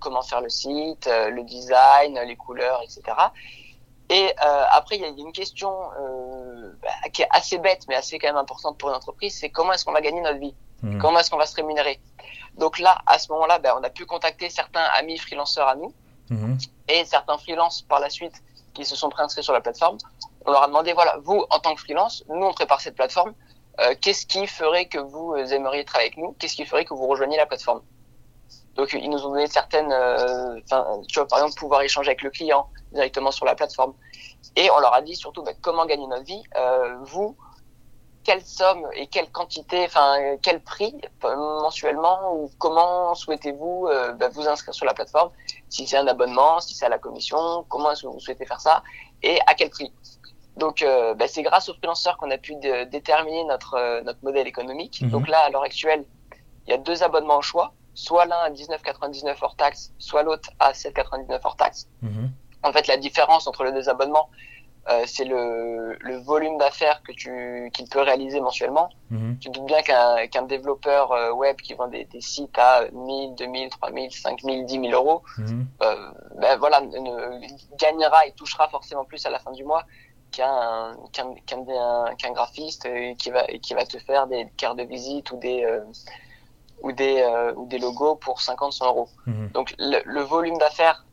comment 0.00 0.22
faire 0.22 0.40
le 0.40 0.48
site, 0.48 1.08
le 1.08 1.42
design, 1.44 2.18
les 2.26 2.36
couleurs, 2.36 2.80
etc. 2.82 3.16
Et 4.08 4.32
après, 4.38 4.96
il 4.96 5.02
y 5.02 5.04
a 5.04 5.08
une 5.08 5.32
question 5.32 5.72
bah, 6.82 7.08
qui 7.12 7.22
est 7.22 7.28
assez 7.30 7.58
bête, 7.58 7.82
mais 7.88 7.94
assez 7.94 8.18
quand 8.18 8.28
même 8.28 8.36
importante 8.36 8.78
pour 8.78 8.88
une 8.88 8.94
entreprise, 8.94 9.36
c'est 9.38 9.50
comment 9.50 9.72
est-ce 9.72 9.84
qu'on 9.84 9.92
va 9.92 10.00
gagner 10.00 10.20
notre 10.20 10.38
vie 10.38 10.54
mmh. 10.82 10.98
Comment 10.98 11.18
est-ce 11.18 11.30
qu'on 11.30 11.38
va 11.38 11.46
se 11.46 11.56
rémunérer 11.56 12.00
Donc 12.58 12.78
là, 12.78 13.02
à 13.06 13.18
ce 13.18 13.30
moment-là, 13.32 13.58
bah, 13.58 13.76
on 13.78 13.82
a 13.82 13.90
pu 13.90 14.06
contacter 14.06 14.50
certains 14.50 14.84
amis 14.98 15.18
freelanceurs 15.18 15.68
à 15.68 15.74
nous 15.74 15.92
mmh. 16.30 16.56
et 16.88 17.04
certains 17.04 17.38
freelances 17.38 17.82
par 17.82 18.00
la 18.00 18.10
suite 18.10 18.42
qui 18.74 18.84
se 18.84 18.96
sont 18.96 19.08
préinscrits 19.08 19.42
sur 19.42 19.52
la 19.52 19.60
plateforme. 19.60 19.98
On 20.44 20.52
leur 20.52 20.62
a 20.62 20.66
demandé, 20.66 20.92
voilà, 20.92 21.16
vous, 21.22 21.44
en 21.50 21.58
tant 21.58 21.74
que 21.74 21.80
freelance, 21.80 22.24
nous, 22.28 22.46
on 22.46 22.52
prépare 22.52 22.80
cette 22.80 22.94
plateforme. 22.94 23.32
Euh, 23.80 23.94
Qu'est-ce 24.00 24.26
qui 24.26 24.46
ferait 24.46 24.86
que 24.86 24.98
vous 24.98 25.34
aimeriez 25.36 25.84
travailler 25.84 26.10
avec 26.10 26.18
nous 26.18 26.34
Qu'est-ce 26.38 26.56
qui 26.56 26.64
ferait 26.64 26.84
que 26.84 26.94
vous 26.94 27.06
rejoigniez 27.06 27.36
la 27.36 27.46
plateforme? 27.46 27.82
Donc 28.76 28.92
ils 28.92 29.08
nous 29.08 29.24
ont 29.24 29.30
donné 29.30 29.46
certaines, 29.46 29.90
euh, 29.90 30.60
tu 31.08 31.18
vois 31.18 31.26
par 31.26 31.38
exemple 31.38 31.58
pouvoir 31.58 31.80
échanger 31.80 32.08
avec 32.08 32.22
le 32.22 32.30
client 32.30 32.68
directement 32.92 33.30
sur 33.30 33.46
la 33.46 33.54
plateforme. 33.54 33.94
Et 34.56 34.70
on 34.70 34.78
leur 34.78 34.94
a 34.94 35.02
dit 35.02 35.16
surtout 35.16 35.42
bah, 35.42 35.52
comment 35.60 35.86
gagner 35.86 36.06
notre 36.06 36.24
vie. 36.24 36.42
Euh, 36.56 36.96
vous, 37.02 37.36
quelle 38.24 38.42
somme 38.42 38.86
et 38.94 39.06
quelle 39.06 39.30
quantité, 39.30 39.84
enfin 39.84 40.16
quel 40.42 40.60
prix 40.60 40.94
euh, 41.24 41.36
mensuellement 41.62 42.34
ou 42.34 42.50
comment 42.58 43.14
souhaitez-vous 43.14 43.86
euh, 43.86 44.12
bah, 44.14 44.28
vous 44.28 44.48
inscrire 44.48 44.74
sur 44.74 44.86
la 44.86 44.94
plateforme? 44.94 45.30
Si 45.68 45.86
c'est 45.86 45.96
un 45.96 46.06
abonnement, 46.06 46.60
si 46.60 46.74
c'est 46.74 46.86
à 46.86 46.88
la 46.88 46.98
commission, 46.98 47.64
comment 47.68 47.92
est-ce 47.92 48.02
que 48.02 48.08
vous 48.08 48.20
souhaitez 48.20 48.46
faire 48.46 48.60
ça 48.60 48.82
et 49.22 49.38
à 49.46 49.54
quel 49.54 49.70
prix? 49.70 49.92
Donc, 50.56 50.80
euh, 50.80 51.14
bah, 51.14 51.28
c'est 51.28 51.42
grâce 51.42 51.68
aux 51.68 51.74
freelanceurs 51.74 52.16
qu'on 52.16 52.30
a 52.30 52.38
pu 52.38 52.56
déterminer 52.56 53.44
notre 53.44 54.02
notre 54.02 54.18
modèle 54.22 54.46
économique. 54.46 55.02
Mhm. 55.02 55.10
Donc 55.10 55.28
là, 55.28 55.40
à 55.40 55.50
l'heure 55.50 55.62
actuelle, 55.62 56.04
il 56.66 56.70
y 56.70 56.74
a 56.74 56.78
deux 56.78 57.02
abonnements 57.02 57.38
au 57.38 57.42
choix 57.42 57.74
soit 57.96 58.26
l'un 58.26 58.36
à 58.36 58.50
19,99 58.50 59.36
hors 59.40 59.56
taxe, 59.56 59.92
soit 59.98 60.22
l'autre 60.22 60.50
à 60.60 60.72
7,99 60.72 61.40
hors 61.42 61.56
taxe. 61.56 61.88
Mhm. 62.02 62.25
En 62.66 62.72
fait, 62.72 62.86
la 62.88 62.96
différence 62.96 63.46
entre 63.46 63.64
les 63.64 63.72
deux 63.72 63.88
abonnements, 63.88 64.28
euh, 64.88 65.02
c'est 65.06 65.24
le, 65.24 65.96
le 66.00 66.16
volume 66.18 66.58
d'affaires 66.58 67.02
que 67.02 67.12
tu 67.12 67.70
qu'il 67.74 67.88
peut 67.88 68.00
réaliser 68.02 68.40
mensuellement. 68.40 68.88
Mhm. 69.10 69.38
Tu 69.40 69.48
te 69.50 69.54
doutes 69.58 69.66
bien 69.66 69.82
qu'un 69.82 70.26
qu'un 70.28 70.42
développeur 70.42 71.10
euh, 71.12 71.32
web 71.32 71.56
qui 71.56 71.74
vend 71.74 71.88
des, 71.88 72.04
des 72.04 72.20
sites 72.20 72.56
à 72.58 72.84
1000, 72.92 73.34
2000, 73.34 73.68
3000, 73.70 74.10
5000, 74.12 74.64
10 74.64 74.80
000 74.80 74.92
euros, 74.92 75.22
Mhm. 75.38 75.66
euh, 75.82 76.10
ben 76.36 76.56
voilà, 76.58 76.80
ne- 76.80 77.76
gagnera 77.78 78.26
et 78.26 78.32
touchera 78.32 78.68
forcément 78.68 79.04
plus 79.04 79.24
à 79.26 79.30
la 79.30 79.38
fin 79.40 79.50
du 79.52 79.64
mois 79.64 79.84
qu'un 80.30 80.96
qu'un 81.12 81.34
qu'un 82.16 82.32
graphiste 82.32 82.86
euh, 82.86 83.14
qui 83.20 83.30
va 83.30 83.44
qui 83.64 83.74
va 83.74 83.84
te 83.86 83.98
faire 83.98 84.26
des 84.28 84.46
cartes 84.56 84.76
de 84.78 84.84
visite 84.84 85.30
ou 85.32 85.36
des 85.38 85.66
ou 86.82 86.92
des 86.92 87.16
ou 87.56 87.66
des 87.66 87.78
logos 87.78 88.16
pour 88.16 88.40
50 88.40 88.72
100 88.72 88.86
euros. 88.86 89.08
Mhm. 89.26 89.48
Donc 89.52 89.74
le, 89.78 89.98
le 90.04 90.20
volume 90.20 90.58
d'affaires 90.58 91.06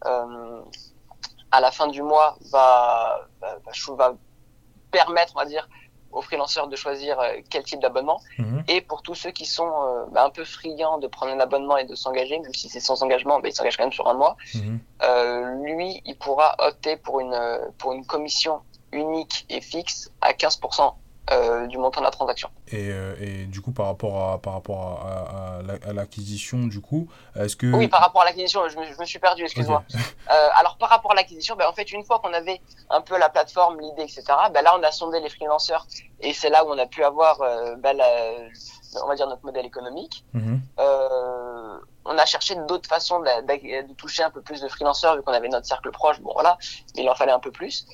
à 1.53 1.61
la 1.61 1.71
fin 1.71 1.87
du 1.87 2.01
mois 2.01 2.35
va, 2.51 3.27
va, 3.41 4.13
permettre, 4.91 5.33
on 5.35 5.39
va 5.39 5.45
dire, 5.45 5.69
aux 6.11 6.21
freelanceurs 6.21 6.67
de 6.67 6.75
choisir 6.75 7.19
euh, 7.19 7.33
quel 7.49 7.63
type 7.63 7.79
d'abonnement. 7.79 8.19
Mhm. 8.39 8.63
Et 8.67 8.81
pour 8.81 9.03
tous 9.03 9.13
ceux 9.15 9.29
qui 9.31 9.45
sont 9.45 9.71
euh, 9.71 10.05
bah, 10.11 10.25
un 10.25 10.29
peu 10.31 10.45
friands 10.45 10.97
de 10.97 11.07
prendre 11.07 11.31
un 11.31 11.39
abonnement 11.39 11.77
et 11.77 11.85
de 11.85 11.93
s'engager, 11.95 12.39
même 12.39 12.53
si 12.55 12.69
c'est 12.69 12.79
sans 12.79 13.03
engagement, 13.03 13.39
bah, 13.39 13.49
il 13.49 13.53
s'engage 13.55 13.77
quand 13.77 13.83
même 13.83 13.93
sur 13.93 14.07
un 14.07 14.15
mois, 14.15 14.35
Mhm. 14.55 14.79
euh, 15.03 15.55
lui, 15.63 16.01
il 16.05 16.17
pourra 16.17 16.55
opter 16.57 16.97
pour 16.97 17.19
une, 17.19 17.39
pour 17.77 17.93
une 17.93 18.05
commission 18.05 18.61
unique 18.91 19.45
et 19.49 19.61
fixe 19.61 20.11
à 20.21 20.33
15% 20.33 20.93
euh, 21.31 21.67
du 21.67 21.77
montant 21.77 22.01
de 22.01 22.05
la 22.05 22.11
transaction. 22.11 22.49
Et, 22.67 22.89
euh, 22.91 23.15
et 23.19 23.45
du 23.45 23.61
coup, 23.61 23.71
par 23.71 23.85
rapport 23.85 24.29
à, 24.31 24.41
par 24.41 24.53
rapport 24.53 24.81
à, 25.05 25.11
à- 25.11 25.59
à 25.59 25.61
la- 25.61 25.89
à 25.89 25.93
l'acquisition, 25.93 26.67
du 26.67 26.81
coup, 26.81 27.07
est-ce 27.35 27.55
que... 27.55 27.67
Oui, 27.67 27.87
par 27.87 28.01
rapport 28.01 28.21
à 28.23 28.25
l'acquisition, 28.25 28.67
je 28.67 28.77
me, 28.77 28.85
je 28.85 28.99
me 28.99 29.05
suis 29.05 29.19
perdu, 29.19 29.43
excuse-moi. 29.43 29.83
Euh, 30.31 30.49
alors 30.57 30.77
par 30.77 30.87
rapport 30.87 31.11
à 31.11 31.15
l'acquisition, 31.15 31.57
ben, 31.57 31.67
en 31.67 31.73
fait 31.73 31.91
une 31.91 32.05
fois 32.05 32.19
qu'on 32.19 32.31
avait 32.31 32.61
un 32.89 33.01
peu 33.01 33.17
la 33.19 33.27
plateforme, 33.29 33.77
l'idée, 33.81 34.03
etc. 34.03 34.23
Ben, 34.53 34.61
là 34.61 34.73
on 34.79 34.81
a 34.81 34.89
sondé 34.89 35.19
les 35.19 35.27
freelanceurs 35.29 35.85
et 36.21 36.31
c'est 36.31 36.49
là 36.49 36.63
où 36.65 36.69
on 36.69 36.77
a 36.77 36.85
pu 36.85 37.03
avoir, 37.03 37.41
euh, 37.41 37.75
ben, 37.75 37.95
la- 37.97 38.31
on 39.03 39.07
va 39.07 39.15
dire 39.15 39.27
notre 39.27 39.43
modèle 39.43 39.65
économique. 39.65 40.23
Mhm. 40.33 40.61
On 42.05 42.17
a 42.17 42.25
cherché 42.25 42.55
d'autres 42.67 42.87
façons 42.89 43.19
de, 43.19 43.93
toucher 43.95 44.23
un 44.23 44.29
peu 44.29 44.41
plus 44.41 44.61
de 44.61 44.67
freelanceurs 44.67 45.15
vu 45.15 45.23
qu'on 45.23 45.33
avait 45.33 45.47
notre 45.49 45.65
cercle 45.65 45.91
proche. 45.91 46.19
Bon 46.21 46.31
voilà, 46.33 46.57
mais 46.95 47.03
il 47.03 47.09
en 47.09 47.15
fallait 47.15 47.31
un 47.31 47.39
peu 47.39 47.51
plus. 47.51 47.85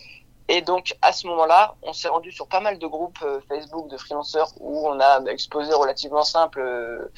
Et 0.49 0.61
donc 0.61 0.97
à 1.01 1.13
ce 1.13 1.27
moment-là, 1.27 1.75
on 1.83 1.93
s'est 1.93 2.09
rendu 2.09 2.31
sur 2.31 2.47
pas 2.47 2.59
mal 2.59 2.77
de 2.79 2.87
groupes 2.87 3.19
euh, 3.23 3.39
Facebook 3.47 3.89
de 3.89 3.97
freelanceurs 3.97 4.51
où 4.59 4.87
on 4.87 4.99
a 4.99 5.23
exposé 5.25 5.73
relativement 5.73 6.23
simple, 6.23 6.59
euh, 6.59 7.11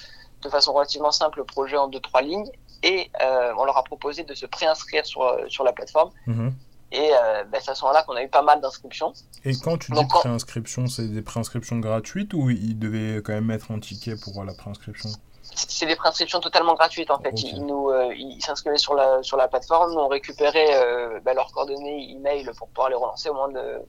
de 0.44 0.50
façon 0.50 0.74
relativement 0.74 1.12
simple 1.12 1.40
le 1.40 1.46
projet 1.46 1.78
en 1.78 1.88
deux 1.88 2.02
trois 2.02 2.22
lignes 2.22 2.50
et 2.84 3.10
euh, 3.24 3.54
on 3.58 3.64
leur 3.64 3.78
a 3.78 3.84
proposé 3.84 4.24
de 4.24 4.34
se 4.36 4.46
préinscrire 4.46 5.06
sur 5.06 5.24
sur 5.48 5.64
la 5.64 5.74
plateforme. 5.74 6.12
Mhm. 6.28 6.54
Et 6.92 7.10
euh, 7.14 7.46
ben, 7.46 7.62
c'est 7.64 7.72
à 7.72 7.76
ce 7.76 7.84
moment-là 7.84 8.04
qu'on 8.04 8.16
a 8.16 8.24
eu 8.24 8.28
pas 8.28 8.42
mal 8.42 8.60
d'inscriptions. 8.60 9.14
Et 9.46 9.56
quand 9.56 9.78
tu 9.78 9.92
dis 9.92 9.98
Donc, 9.98 10.10
préinscription, 10.10 10.88
c'est 10.88 11.08
des 11.08 11.22
préinscriptions 11.22 11.80
gratuites 11.80 12.34
ou 12.34 12.50
il 12.50 12.78
devait 12.78 13.22
quand 13.22 13.32
même 13.34 13.46
mettre 13.46 13.72
un 13.72 13.80
ticket 13.80 14.16
pour 14.18 14.44
la 14.44 14.54
préinscription? 14.54 15.10
C'est 15.54 15.86
des 15.86 15.96
préinscriptions 15.96 16.40
totalement 16.40 16.76
gratuites 16.76 17.12
en 17.12 17.20
fait. 17.20 17.42
Ils 17.44 17.66
nous, 17.66 17.90
euh, 17.90 18.14
ils 18.16 18.42
s'inscrivaient 18.42 18.78
sur 18.78 18.94
la 18.94 19.22
sur 19.24 19.38
la 19.38 19.48
plateforme, 19.48 19.98
on 19.98 20.08
récupérait 20.08 20.74
euh, 20.74 21.20
ben, 21.22 21.34
leurs 21.36 21.52
coordonnées 21.52 22.12
email 22.12 22.50
pour 22.58 22.68
pouvoir 22.70 22.90
les 22.90 22.96
relancer 22.96 23.30
au 23.30 23.34
moment 23.34 23.50
de 23.50 23.80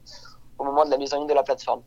au 0.58 0.64
moment 0.64 0.84
de 0.84 0.90
la 0.90 0.98
mise 0.98 1.14
en 1.14 1.18
ligne 1.18 1.28
de 1.28 1.34
la 1.34 1.42
plateforme. 1.42 1.82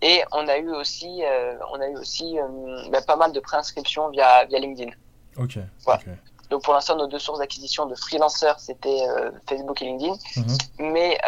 Et 0.00 0.22
on 0.32 0.46
a 0.48 0.58
eu 0.58 0.70
aussi 0.70 1.22
euh, 1.24 1.56
on 1.72 1.80
a 1.80 1.88
eu 1.88 1.96
aussi 1.96 2.38
euh, 2.38 2.88
ben, 2.90 3.02
pas 3.02 3.16
mal 3.16 3.32
de 3.32 3.40
préinscriptions 3.40 4.10
via 4.10 4.44
via 4.46 4.58
LinkedIn. 4.58 4.90
Ok. 5.36 5.58
Voilà. 5.84 6.00
ok. 6.00 6.12
Donc 6.50 6.64
pour 6.64 6.74
l'instant 6.74 6.96
nos 6.96 7.06
deux 7.06 7.18
sources 7.18 7.38
d'acquisition 7.38 7.86
de 7.86 7.94
freelancers 7.94 8.60
c'était 8.60 9.06
Facebook 9.48 9.80
et 9.80 9.86
LinkedIn. 9.86 10.16
Mhm. 10.36 10.58
Mais 10.78 11.18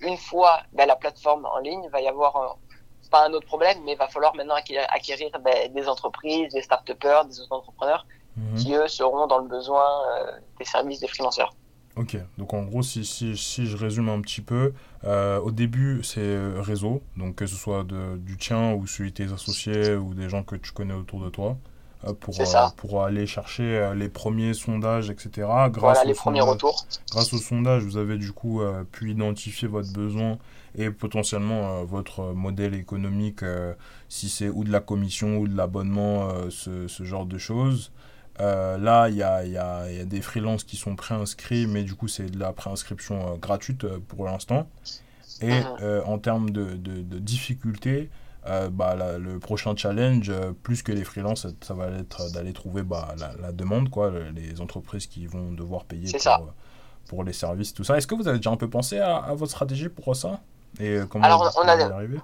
une 0.00 0.16
fois 0.16 0.60
ben, 0.72 0.86
la 0.86 0.96
plateforme 0.96 1.46
en 1.46 1.58
ligne, 1.58 1.88
va 1.88 2.00
y 2.00 2.06
avoir 2.06 2.56
pas 3.14 3.26
un 3.28 3.32
autre 3.36 3.46
problème, 3.46 3.78
mais 3.84 3.92
il 3.92 3.98
va 3.98 4.08
falloir 4.08 4.34
maintenant 4.34 4.56
acquérir, 4.56 4.86
acquérir 4.98 5.30
ben, 5.46 5.72
des 5.72 5.86
entreprises, 5.94 6.52
des 6.52 6.62
start-upers, 6.62 7.24
des 7.26 7.36
entrepreneurs 7.50 8.04
Mhm. 8.36 8.56
qui 8.56 8.74
eux 8.74 8.88
seront 8.88 9.26
dans 9.28 9.38
le 9.38 9.48
besoin 9.48 9.84
euh, 9.84 10.32
des 10.58 10.64
services 10.64 10.98
des 10.98 11.06
freelanceurs. 11.06 11.52
Ok, 11.96 12.16
donc 12.38 12.52
en 12.52 12.64
gros, 12.64 12.82
si, 12.82 13.04
si, 13.04 13.36
si 13.36 13.66
je 13.68 13.76
résume 13.76 14.08
un 14.08 14.20
petit 14.20 14.40
peu, 14.40 14.72
euh, 15.04 15.38
au 15.38 15.52
début, 15.52 16.02
c'est 16.02 16.18
euh, 16.18 16.60
réseau, 16.60 17.00
donc 17.16 17.36
que 17.36 17.46
ce 17.46 17.54
soit 17.54 17.84
de, 17.84 18.16
du 18.16 18.36
tien 18.36 18.72
ou 18.72 18.88
celui 18.88 19.10
de 19.12 19.14
tes 19.14 19.32
associés 19.32 19.94
ou 19.94 20.14
des 20.14 20.28
gens 20.28 20.42
que 20.42 20.56
tu 20.56 20.72
connais 20.72 20.94
autour 20.94 21.20
de 21.20 21.30
toi, 21.30 21.56
pour, 22.12 22.34
C'est 22.34 22.44
ça. 22.44 22.74
pour 22.76 23.02
aller 23.04 23.26
chercher 23.26 23.62
euh, 23.78 23.94
les 23.94 24.08
premiers 24.08 24.52
sondages, 24.52 25.08
etc. 25.10 25.30
Grâce 25.38 25.72
Voilà 25.78 26.04
les 26.04 26.14
premiers 26.14 26.40
sondage- 26.40 26.52
retours. 26.52 26.86
Grâce 27.10 27.32
au 27.32 27.38
sondage, 27.38 27.82
vous 27.84 27.96
avez 27.96 28.18
du 28.18 28.32
coup 28.32 28.60
euh, 28.60 28.84
pu 28.92 29.10
identifier 29.10 29.66
votre 29.68 29.92
besoin 29.92 30.38
et 30.76 30.90
potentiellement 30.90 31.78
euh, 31.80 31.84
votre 31.84 32.32
modèle 32.34 32.74
économique, 32.74 33.42
euh, 33.42 33.72
si 34.08 34.28
c'est 34.28 34.48
ou 34.48 34.64
de 34.64 34.70
la 34.72 34.80
commission 34.80 35.38
ou 35.38 35.48
de 35.48 35.56
l'abonnement, 35.56 36.28
euh, 36.28 36.50
ce, 36.50 36.88
ce 36.88 37.04
genre 37.04 37.24
de 37.26 37.38
choses. 37.38 37.92
Euh, 38.40 38.76
là, 38.78 39.08
il 39.08 39.14
y 39.16 39.22
a, 39.22 39.44
y, 39.46 39.56
a, 39.56 39.90
y 39.92 40.00
a 40.00 40.04
des 40.04 40.20
freelances 40.20 40.64
qui 40.64 40.76
sont 40.76 40.96
préinscrits, 40.96 41.68
mais 41.68 41.84
du 41.84 41.94
coup, 41.94 42.08
c'est 42.08 42.26
de 42.28 42.38
la 42.40 42.52
préinscription 42.52 43.34
euh, 43.34 43.36
gratuite 43.36 43.84
euh, 43.84 43.98
pour 44.08 44.24
l'instant. 44.24 44.68
Et 45.40 45.60
Mhm. 45.60 45.66
euh, 45.82 46.02
en 46.04 46.18
termes 46.18 46.50
de, 46.50 46.64
de, 46.74 47.02
de 47.02 47.18
difficulté, 47.20 48.10
euh, 48.46 48.68
bah, 48.70 48.94
la- 48.94 49.18
le 49.18 49.38
prochain 49.38 49.74
challenge, 49.76 50.28
euh, 50.30 50.52
plus 50.62 50.82
que 50.82 50.92
les 50.92 51.04
freelances, 51.04 51.46
ça, 51.62 51.74
va 51.74 51.86
être 51.88 52.32
d'aller 52.32 52.52
trouver 52.52 52.82
bah, 52.82 53.14
la, 53.18 53.32
la 53.40 53.52
demande, 53.52 53.90
quoi, 53.90 54.10
le- 54.10 54.30
les 54.30 54.60
entreprises 54.60 55.06
qui 55.06 55.26
vont 55.26 55.52
devoir 55.52 55.84
payer 55.84 56.10
pour, 56.18 56.32
euh, 56.32 56.50
pour 57.08 57.24
les 57.24 57.32
services, 57.32 57.72
tout 57.74 57.84
ça. 57.84 57.96
Est-ce 57.96 58.06
que 58.06 58.14
vous 58.14 58.28
avez 58.28 58.38
déjà 58.38 58.50
un 58.50 58.56
peu 58.56 58.68
pensé 58.70 58.98
à, 58.98 59.16
à 59.16 59.34
votre 59.34 59.50
stratégie 59.50 59.88
pour 59.88 60.14
ça? 60.16 60.40
Et 60.80 60.98
comment 61.10 61.24
Alors, 61.24 61.52
on 61.56 61.62
a- 61.68 61.72
allez 61.72 61.82
y 61.82 61.86
arriver 61.92 62.18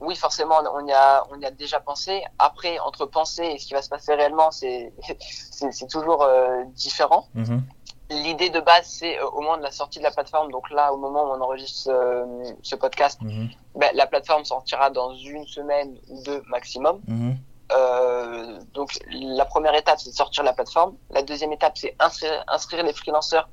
Oui, 0.00 0.14
forcément, 0.16 0.56
on 0.74 0.86
y 0.86 0.92
a, 0.92 1.24
on 1.30 1.40
y 1.40 1.44
a 1.44 1.50
déjà 1.50 1.80
pensé. 1.80 2.22
Après, 2.38 2.78
entre 2.80 3.06
penser 3.06 3.42
et 3.44 3.58
ce 3.58 3.66
qui 3.66 3.74
va 3.74 3.82
se 3.82 3.88
passer 3.88 4.14
réellement, 4.14 4.50
c'est, 4.50 4.92
toujours 5.90 6.26
différent. 6.74 7.28
Mhm. 7.34 7.62
L'idée 8.10 8.50
de 8.50 8.60
base, 8.60 8.86
c'est 8.86 9.18
euh, 9.18 9.26
au 9.30 9.40
moment 9.40 9.56
de 9.56 9.62
la 9.62 9.72
sortie 9.72 9.98
de 9.98 10.04
la 10.04 10.10
plateforme, 10.12 10.52
donc 10.52 10.70
là, 10.70 10.92
au 10.92 10.96
moment 10.96 11.24
où 11.24 11.28
on 11.34 11.40
enregistre 11.40 11.90
euh, 11.90 12.24
ce 12.62 12.76
podcast, 12.76 13.20
Mhm. 13.22 13.48
ben, 13.74 13.90
la 13.94 14.06
plateforme 14.06 14.44
sortira 14.44 14.90
dans 14.90 15.12
une 15.14 15.44
semaine 15.46 15.98
ou 16.08 16.22
deux 16.22 16.42
maximum. 16.46 17.00
Mhm. 17.08 17.36
Euh, 17.72 18.60
donc 18.74 18.96
la 19.10 19.44
première 19.44 19.74
étape, 19.74 19.98
c'est 19.98 20.10
de 20.10 20.14
sortir 20.14 20.44
la 20.44 20.52
plateforme. 20.52 20.94
La 21.10 21.22
deuxième 21.22 21.52
étape, 21.52 21.76
c'est 21.76 21.96
inscrire, 21.98 22.44
inscrire 22.46 22.84
les 22.84 22.92
freelanceurs 22.92 23.48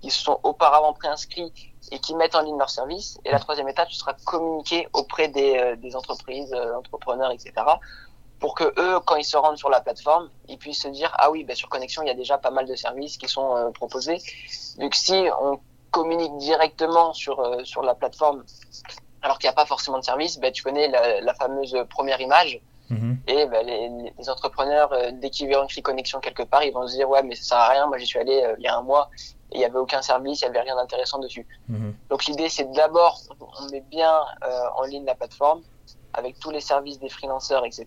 qui 0.00 0.10
sont 0.10 0.40
auparavant 0.42 0.94
préinscrits 0.94 1.52
et 1.90 1.98
qui 1.98 2.14
mettent 2.14 2.34
en 2.34 2.42
ligne 2.42 2.56
leurs 2.58 2.70
services. 2.70 3.18
Et 3.26 3.30
la 3.30 3.38
troisième 3.40 3.68
étape, 3.68 3.90
ce 3.90 3.98
sera 3.98 4.14
communiquer 4.24 4.88
auprès 4.94 5.28
des, 5.28 5.58
euh, 5.58 5.76
des 5.76 5.96
entreprises, 5.96 6.52
euh, 6.54 6.78
entrepreneurs, 6.78 7.30
etc. 7.30 7.52
pour 8.40 8.54
que 8.54 8.64
eux, 8.78 9.00
quand 9.04 9.16
ils 9.16 9.24
se 9.24 9.36
rendent 9.36 9.58
sur 9.58 9.70
la 9.70 9.80
plateforme, 9.80 10.30
ils 10.48 10.58
puissent 10.58 10.82
se 10.82 10.88
dire 10.88 11.14
ah 11.18 11.30
oui, 11.30 11.44
ben, 11.44 11.56
sur 11.56 11.68
Connexion, 11.68 12.02
il 12.02 12.08
y 12.08 12.10
a 12.10 12.14
déjà 12.14 12.38
pas 12.38 12.50
mal 12.50 12.66
de 12.66 12.74
services 12.74 13.16
qui 13.16 13.28
sont 13.28 13.56
euh, 13.56 13.70
proposés. 13.70 14.18
Vu 14.78 14.88
que 14.88 14.96
si 14.96 15.24
on 15.40 15.60
communique 15.90 16.36
directement 16.38 17.12
sur 17.12 17.40
euh, 17.40 17.64
sur 17.64 17.82
la 17.82 17.94
plateforme, 17.94 18.44
alors 19.22 19.38
qu'il 19.38 19.48
n'y 19.48 19.52
a 19.52 19.56
pas 19.56 19.66
forcément 19.66 19.98
de 19.98 20.04
service, 20.04 20.38
ben, 20.38 20.52
tu 20.52 20.62
connais 20.62 20.88
la, 20.88 21.20
la 21.20 21.34
fameuse 21.34 21.76
première 21.90 22.20
image. 22.20 22.60
Mhm. 22.90 23.18
Et 23.26 23.46
ben, 23.46 23.66
les, 23.66 24.12
les 24.18 24.30
entrepreneurs, 24.30 24.92
euh, 24.92 25.10
dès 25.12 25.30
qu'ils 25.30 25.48
verront 25.48 25.64
écrit 25.64 25.82
connexion 25.82 26.20
quelque 26.20 26.42
part, 26.42 26.62
ils 26.62 26.72
vont 26.72 26.86
se 26.86 26.94
dire 26.94 27.08
ouais 27.08 27.22
mais 27.22 27.34
ça 27.34 27.42
sert 27.42 27.58
à 27.58 27.68
rien. 27.68 27.86
Moi 27.86 27.98
j'y 27.98 28.06
suis 28.06 28.18
allé 28.18 28.40
euh, 28.42 28.54
il 28.58 28.64
y 28.64 28.68
a 28.68 28.76
un 28.76 28.82
mois 28.82 29.10
et 29.52 29.56
il 29.56 29.60
y 29.60 29.64
avait 29.64 29.78
aucun 29.78 30.00
service, 30.02 30.40
il 30.40 30.44
y 30.44 30.48
avait 30.48 30.60
rien 30.60 30.76
d'intéressant 30.76 31.18
dessus. 31.18 31.46
Mhm. 31.68 31.94
Donc 32.08 32.24
l'idée 32.24 32.48
c'est 32.48 32.70
d'abord 32.72 33.20
on 33.40 33.70
met 33.70 33.82
bien 33.82 34.14
euh, 34.44 34.60
en 34.76 34.84
ligne 34.84 35.04
la 35.04 35.14
plateforme 35.14 35.62
avec 36.18 36.38
tous 36.38 36.50
les 36.50 36.60
services 36.60 36.98
des 36.98 37.08
freelanceurs 37.08 37.64
etc. 37.64 37.86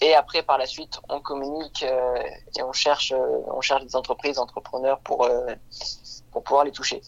Et 0.00 0.14
après 0.14 0.42
par 0.42 0.58
la 0.58 0.66
suite 0.66 0.94
on 1.08 1.20
communique 1.20 1.82
euh, 1.84 2.22
et 2.58 2.62
on 2.62 2.72
cherche 2.72 3.12
euh, 3.12 3.56
on 3.58 3.60
cherche 3.60 3.84
des 3.84 3.94
entreprises, 3.96 4.38
entrepreneurs 4.38 4.98
pour 5.00 5.24
euh, 5.24 5.54
pour 6.32 6.42
pouvoir 6.42 6.64
les 6.64 6.72
toucher. 6.72 7.00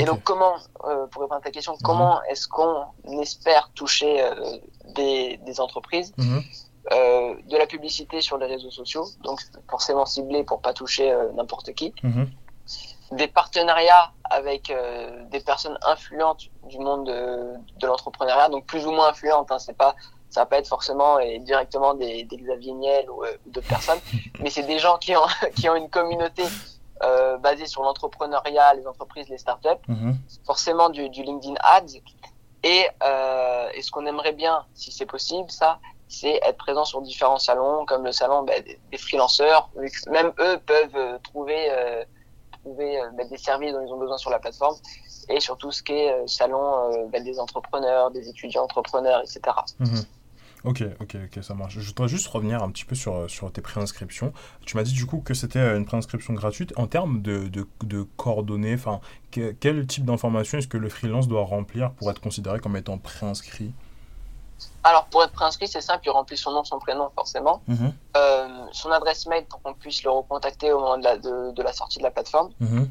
Et 0.00 0.04
donc 0.04 0.20
comment, 0.24 0.56
euh, 0.84 1.06
pour 1.06 1.22
répondre 1.22 1.40
à 1.40 1.44
ta 1.48 1.52
question, 1.52 1.74
comment 1.84 2.20
est-ce 2.24 2.48
qu'on 2.48 2.84
espère 3.20 3.70
toucher 3.74 4.12
des, 4.98 5.36
des 5.46 5.60
entreprises 5.60 6.12
Mhm. 6.18 6.42
de 7.52 7.56
la 7.56 7.66
publicité 7.74 8.20
sur 8.20 8.36
les 8.38 8.46
réseaux 8.46 8.72
sociaux, 8.72 9.06
donc 9.22 9.38
forcément 9.70 10.04
ciblé 10.04 10.42
pour 10.42 10.60
pas 10.60 10.72
toucher 10.74 11.06
n'importe 11.36 11.72
qui, 11.78 11.94
Mhm. 12.02 12.28
Des 13.12 13.28
partenariats 13.28 14.12
avec 14.24 14.70
euh, 14.70 15.24
des 15.30 15.40
personnes 15.40 15.78
influentes 15.86 16.48
du 16.64 16.78
monde 16.78 17.06
de, 17.06 17.54
de 17.80 17.86
l'entrepreneuriat, 17.86 18.48
donc 18.48 18.66
plus 18.66 18.86
ou 18.86 18.90
moins 18.90 19.08
influentes, 19.08 19.50
hein, 19.52 19.58
c'est 19.58 19.76
pas 19.76 19.94
ça 20.30 20.40
va 20.40 20.46
pas 20.46 20.58
être 20.58 20.66
forcément 20.68 21.18
et 21.18 21.38
directement 21.40 21.92
des, 21.92 22.24
des 22.24 22.36
Xavier 22.38 22.72
Niel 22.72 23.10
ou, 23.10 23.22
euh, 23.22 23.36
d'autres 23.46 23.68
personnes, 23.68 24.00
mais 24.40 24.48
c'est 24.50 24.62
des 24.62 24.78
gens 24.78 24.96
qui 24.98 25.14
ont 25.14 25.26
qui 25.56 25.68
ont 25.68 25.76
une 25.76 25.90
communauté 25.90 26.42
euh, 27.04 27.36
basée 27.38 27.66
sur 27.66 27.82
l'entrepreneuriat, 27.82 28.74
les 28.74 28.86
entreprises, 28.86 29.28
les 29.28 29.38
startups 29.38 29.68
Mhm. 29.88 30.16
forcément 30.46 30.88
du, 30.88 31.08
du 31.10 31.22
LinkedIn 31.22 31.54
Ads. 31.62 31.98
Et, 32.62 32.86
euh, 33.02 33.68
et 33.74 33.82
ce 33.82 33.90
qu'on 33.90 34.06
aimerait 34.06 34.32
bien, 34.32 34.64
si 34.74 34.92
c'est 34.92 35.06
possible, 35.06 35.50
ça, 35.50 35.80
c'est 36.06 36.38
être 36.44 36.58
présent 36.58 36.84
sur 36.84 37.02
différents 37.02 37.38
salons, 37.38 37.84
comme 37.86 38.04
le 38.04 38.12
salon 38.12 38.42
ben, 38.42 38.62
des, 38.62 38.78
des 38.90 38.98
freelanceurs. 38.98 39.68
Même 40.08 40.32
eux 40.38 40.58
peuvent 40.64 40.94
euh, 40.96 41.18
trouver, 41.24 41.66
euh, 41.70 42.04
trouver 42.62 42.98
euh, 42.98 43.10
ben, 43.16 43.28
des 43.28 43.36
services 43.36 43.72
dont 43.72 43.84
ils 43.86 43.92
ont 43.92 43.98
besoin 43.98 44.18
sur 44.18 44.30
la 44.30 44.38
plateforme. 44.38 44.76
et 45.28 45.40
sur 45.40 45.56
tout 45.56 45.70
ce 45.70 45.82
qui 45.82 45.92
est 45.92 46.12
euh, 46.12 46.26
salon 46.26 47.08
ben, 47.10 47.22
des 47.22 47.38
entrepreneurs, 47.38 48.10
des 48.10 48.28
étudiants 48.28 48.64
entrepreneurs, 48.64 49.20
etc. 49.20 49.40
Mhm. 49.78 50.04
Ok, 50.64 50.84
ok, 51.00 51.16
ok, 51.24 51.42
ça 51.42 51.54
marche. 51.54 51.76
Je 51.76 51.86
voudrais 51.88 52.06
juste 52.06 52.28
revenir 52.28 52.62
un 52.62 52.70
petit 52.70 52.84
peu 52.84 52.94
sur, 52.94 53.28
sur 53.28 53.50
tes 53.50 53.60
préinscriptions. 53.60 54.32
Tu 54.64 54.76
m'as 54.76 54.84
dit 54.84 54.92
du 54.92 55.06
coup 55.06 55.18
que 55.18 55.34
c'était 55.34 55.58
une 55.58 55.84
préinscription 55.84 56.34
gratuite. 56.34 56.72
En 56.76 56.86
termes 56.86 57.20
de, 57.20 57.48
de, 57.48 58.02
coordonnées, 58.16 58.76
quel 59.32 59.86
type 59.88 60.04
d'informations 60.04 60.58
est-ce 60.58 60.68
que 60.68 60.76
le 60.76 60.88
freelance 60.88 61.26
doit 61.26 61.42
remplir 61.42 61.90
pour 61.92 62.08
être 62.12 62.20
considéré 62.20 62.60
comme 62.60 62.76
étant 62.76 62.96
préinscrit? 62.96 63.72
Alors, 64.84 65.06
pour 65.06 65.22
être 65.22 65.32
préinscrit, 65.32 65.68
c'est 65.68 65.80
simple, 65.80 66.02
il 66.06 66.10
remplit 66.10 66.36
son 66.36 66.50
nom, 66.50 66.64
son 66.64 66.78
prénom, 66.78 67.10
forcément. 67.14 67.62
Mhm. 67.68 67.92
Euh, 68.16 68.48
son 68.72 68.90
adresse 68.90 69.26
mail 69.26 69.44
pour 69.46 69.62
qu'on 69.62 69.74
puisse 69.74 70.02
le 70.02 70.10
recontacter 70.10 70.72
au 70.72 70.80
moment 70.80 70.98
de 70.98 71.04
la, 71.04 71.16
de, 71.16 71.62
la 71.62 71.72
sortie 71.72 71.98
de 71.98 72.02
la 72.02 72.10
plateforme. 72.10 72.50
Mhm. 72.60 72.88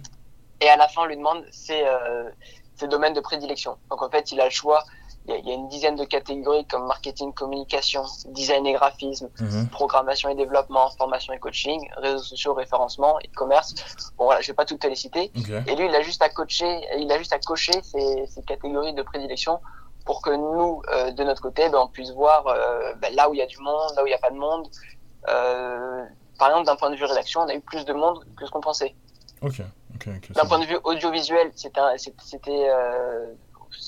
Et 0.62 0.70
à 0.70 0.78
la 0.78 0.88
fin, 0.88 1.02
on 1.02 1.06
lui 1.06 1.18
demande 1.18 1.44
ses, 1.52 1.84
euh, 1.84 2.30
ses, 2.76 2.88
domaines 2.88 3.14
de 3.14 3.20
prédilection. 3.20 3.78
Donc, 3.90 4.02
en 4.02 4.10
fait, 4.10 4.32
il 4.32 4.40
a 4.40 4.46
le 4.46 4.52
choix. 4.52 4.84
Il 5.28 5.46
y, 5.46 5.52
a, 5.52 5.54
une 5.54 5.68
dizaine 5.68 5.96
de 5.96 6.06
catégories 6.06 6.66
comme 6.66 6.88
marketing, 6.88 7.32
communication, 7.34 8.04
design 8.30 8.66
et 8.66 8.74
graphisme, 8.74 9.30
mhm. 9.40 9.68
programmation 9.68 10.30
et 10.30 10.36
développement, 10.36 10.90
formation 10.98 11.34
et 11.34 11.40
coaching, 11.40 11.88
réseaux 11.98 12.24
sociaux, 12.24 12.54
référencement, 12.56 13.20
e-commerce. 13.20 13.76
Bon, 14.18 14.26
voilà, 14.26 14.42
je 14.42 14.48
vais 14.48 14.56
pas 14.56 14.66
toutes 14.66 14.84
les 14.84 14.96
citer. 14.96 15.32
Et 15.68 15.76
lui, 15.76 15.86
il 15.86 15.96
a 15.96 16.02
juste 16.02 16.24
à 16.24 16.30
coacher, 16.30 16.82
il 16.98 17.12
a 17.12 17.18
juste 17.20 17.34
à 17.34 17.40
cocher 17.40 17.74
ces, 17.84 18.26
ces 18.28 18.42
catégories 18.44 18.94
de 18.94 19.04
prédilection 19.04 19.60
pour 20.12 20.22
que 20.22 20.32
nous, 20.32 20.82
euh, 20.90 21.12
de 21.12 21.24
notre 21.24 21.42
côté, 21.42 21.70
ben, 21.70 21.78
on 21.78 21.88
puisse 21.88 22.12
voir 22.12 22.46
euh, 22.46 22.94
ben, 22.96 23.16
là 23.16 23.30
où 23.30 23.34
il 23.34 23.38
y 23.38 23.42
a 23.42 23.46
du 23.46 23.60
monde, 23.60 23.96
là 23.96 24.04
où 24.04 24.08
il 24.08 24.10
n'y 24.10 24.14
a 24.14 24.18
pas 24.18 24.30
de 24.30 24.36
monde. 24.36 24.68
Euh, 25.30 26.04
par 26.38 26.50
exemple, 26.50 26.66
d'un 26.66 26.76
point 26.76 26.90
de 26.90 26.98
vue 26.98 27.06
rédaction, 27.06 27.40
on 27.40 27.48
a 27.48 27.54
eu 27.54 27.62
plus 27.62 27.86
de 27.86 27.94
monde 27.94 28.22
que 28.36 28.46
ce 28.46 28.52
qu'on 28.52 28.60
pensait. 28.60 28.94
Ok, 29.42 29.62
D'un 30.36 30.46
point 30.50 30.60
de 30.60 30.66
vue 30.66 30.78
audiovisuel, 30.84 31.50
c'était 31.56 31.80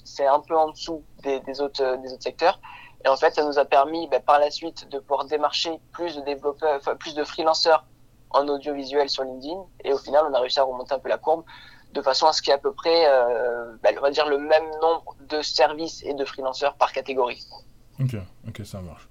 c'est 0.05 0.25
un 0.25 0.39
peu 0.39 0.57
en 0.57 0.69
dessous 0.69 1.03
des, 1.23 1.41
des, 1.41 1.59
autres, 1.59 1.97
des 1.97 2.13
autres 2.13 2.23
secteurs. 2.23 2.57
Et 3.03 3.09
en 3.09 3.17
fait, 3.17 3.35
ça 3.35 3.43
nous 3.43 3.59
a 3.59 3.65
permis 3.65 4.07
ben, 4.07 4.21
par 4.21 4.39
la 4.39 4.49
suite 4.49 4.89
de 4.91 4.99
pouvoir 4.99 5.25
démarcher 5.25 5.77
plus 5.91 6.15
de 6.15 6.21
développeurs, 6.21 6.77
enfin, 6.77 6.95
plus 6.95 7.15
de 7.15 7.25
freelanceurs 7.25 7.83
en 8.29 8.47
audiovisuel 8.47 9.09
sur 9.09 9.25
LinkedIn. 9.25 9.61
Et 9.83 9.91
au 9.91 9.97
final, 9.97 10.23
on 10.29 10.33
a 10.33 10.39
réussi 10.39 10.61
à 10.61 10.63
remonter 10.63 10.93
un 10.93 10.99
peu 10.99 11.09
la 11.09 11.17
courbe 11.17 11.43
de 11.93 12.01
façon 12.01 12.27
à 12.27 12.33
ce 12.33 12.41
qu'il 12.41 12.49
y 12.49 12.51
ait 12.51 12.55
à 12.55 12.59
peu 12.59 12.73
près, 12.73 13.05
euh, 13.07 13.75
bah, 13.83 13.91
le 13.91 14.37
même 14.37 14.69
nombre 14.81 15.15
de 15.29 15.41
services 15.41 16.03
et 16.03 16.13
de 16.13 16.25
freelanceurs 16.25 16.75
par 16.75 16.91
catégorie. 16.91 17.43
Ok, 17.99 18.15
ok, 18.47 18.65
ça 18.65 18.81
marche. 18.81 19.07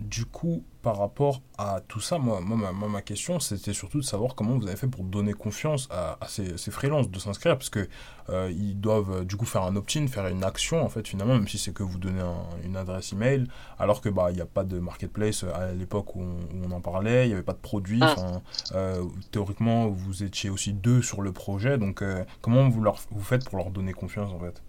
Euh, 0.00 0.04
du 0.04 0.24
coup, 0.24 0.64
par 0.82 0.98
rapport 0.98 1.42
à 1.58 1.80
tout 1.86 2.00
ça, 2.00 2.18
moi, 2.18 2.40
moi 2.40 2.72
ma, 2.88 3.02
question, 3.02 3.40
c'était 3.40 3.72
surtout 3.72 3.98
de 3.98 4.04
savoir 4.04 4.34
comment 4.34 4.56
vous 4.56 4.66
avez 4.66 4.76
fait 4.76 4.86
pour 4.86 5.04
donner 5.04 5.32
confiance 5.32 5.88
à, 5.90 6.18
ces, 6.28 6.56
ces 6.56 6.70
freelances 6.70 7.10
de 7.10 7.18
s'inscrire, 7.18 7.56
parce 7.56 7.70
que 7.70 7.88
euh, 8.30 8.50
ils 8.50 8.78
doivent 8.78 9.20
euh, 9.20 9.24
du 9.24 9.36
coup 9.36 9.44
faire 9.44 9.62
un 9.62 9.76
opt-in, 9.76 10.06
faire 10.06 10.26
une 10.28 10.44
action, 10.44 10.82
en 10.82 10.88
fait, 10.88 11.06
finalement, 11.06 11.34
même 11.34 11.48
si 11.48 11.58
c'est 11.58 11.72
que 11.72 11.82
vous 11.82 11.98
donnez 11.98 12.22
une 12.64 12.76
adresse 12.76 13.12
email, 13.12 13.46
alors 13.78 14.00
que 14.00 14.08
bah 14.08 14.30
il 14.30 14.36
n'y 14.36 14.40
a 14.40 14.46
pas 14.46 14.64
de 14.64 14.78
marketplace 14.78 15.44
à 15.44 15.72
l'époque 15.72 16.14
où, 16.16 16.22
on 16.64 16.70
en 16.70 16.80
parlait, 16.80 17.26
il 17.26 17.28
n'y 17.28 17.34
avait 17.34 17.42
pas 17.42 17.52
de 17.52 17.58
produit. 17.58 18.00
Ah. 18.02 18.40
Euh, 18.74 19.04
théoriquement, 19.30 19.88
vous 19.88 20.22
étiez 20.22 20.50
aussi 20.50 20.72
deux 20.72 21.02
sur 21.02 21.22
le 21.22 21.32
projet, 21.32 21.78
donc 21.78 22.02
comment 22.40 22.68
vous, 22.68 22.80
leur, 22.80 22.98
vous 23.10 23.22
faites 23.22 23.44
pour 23.44 23.58
leur 23.58 23.70
donner 23.70 23.92
confiance, 23.92 24.30
en 24.32 24.38
fait? 24.38 24.62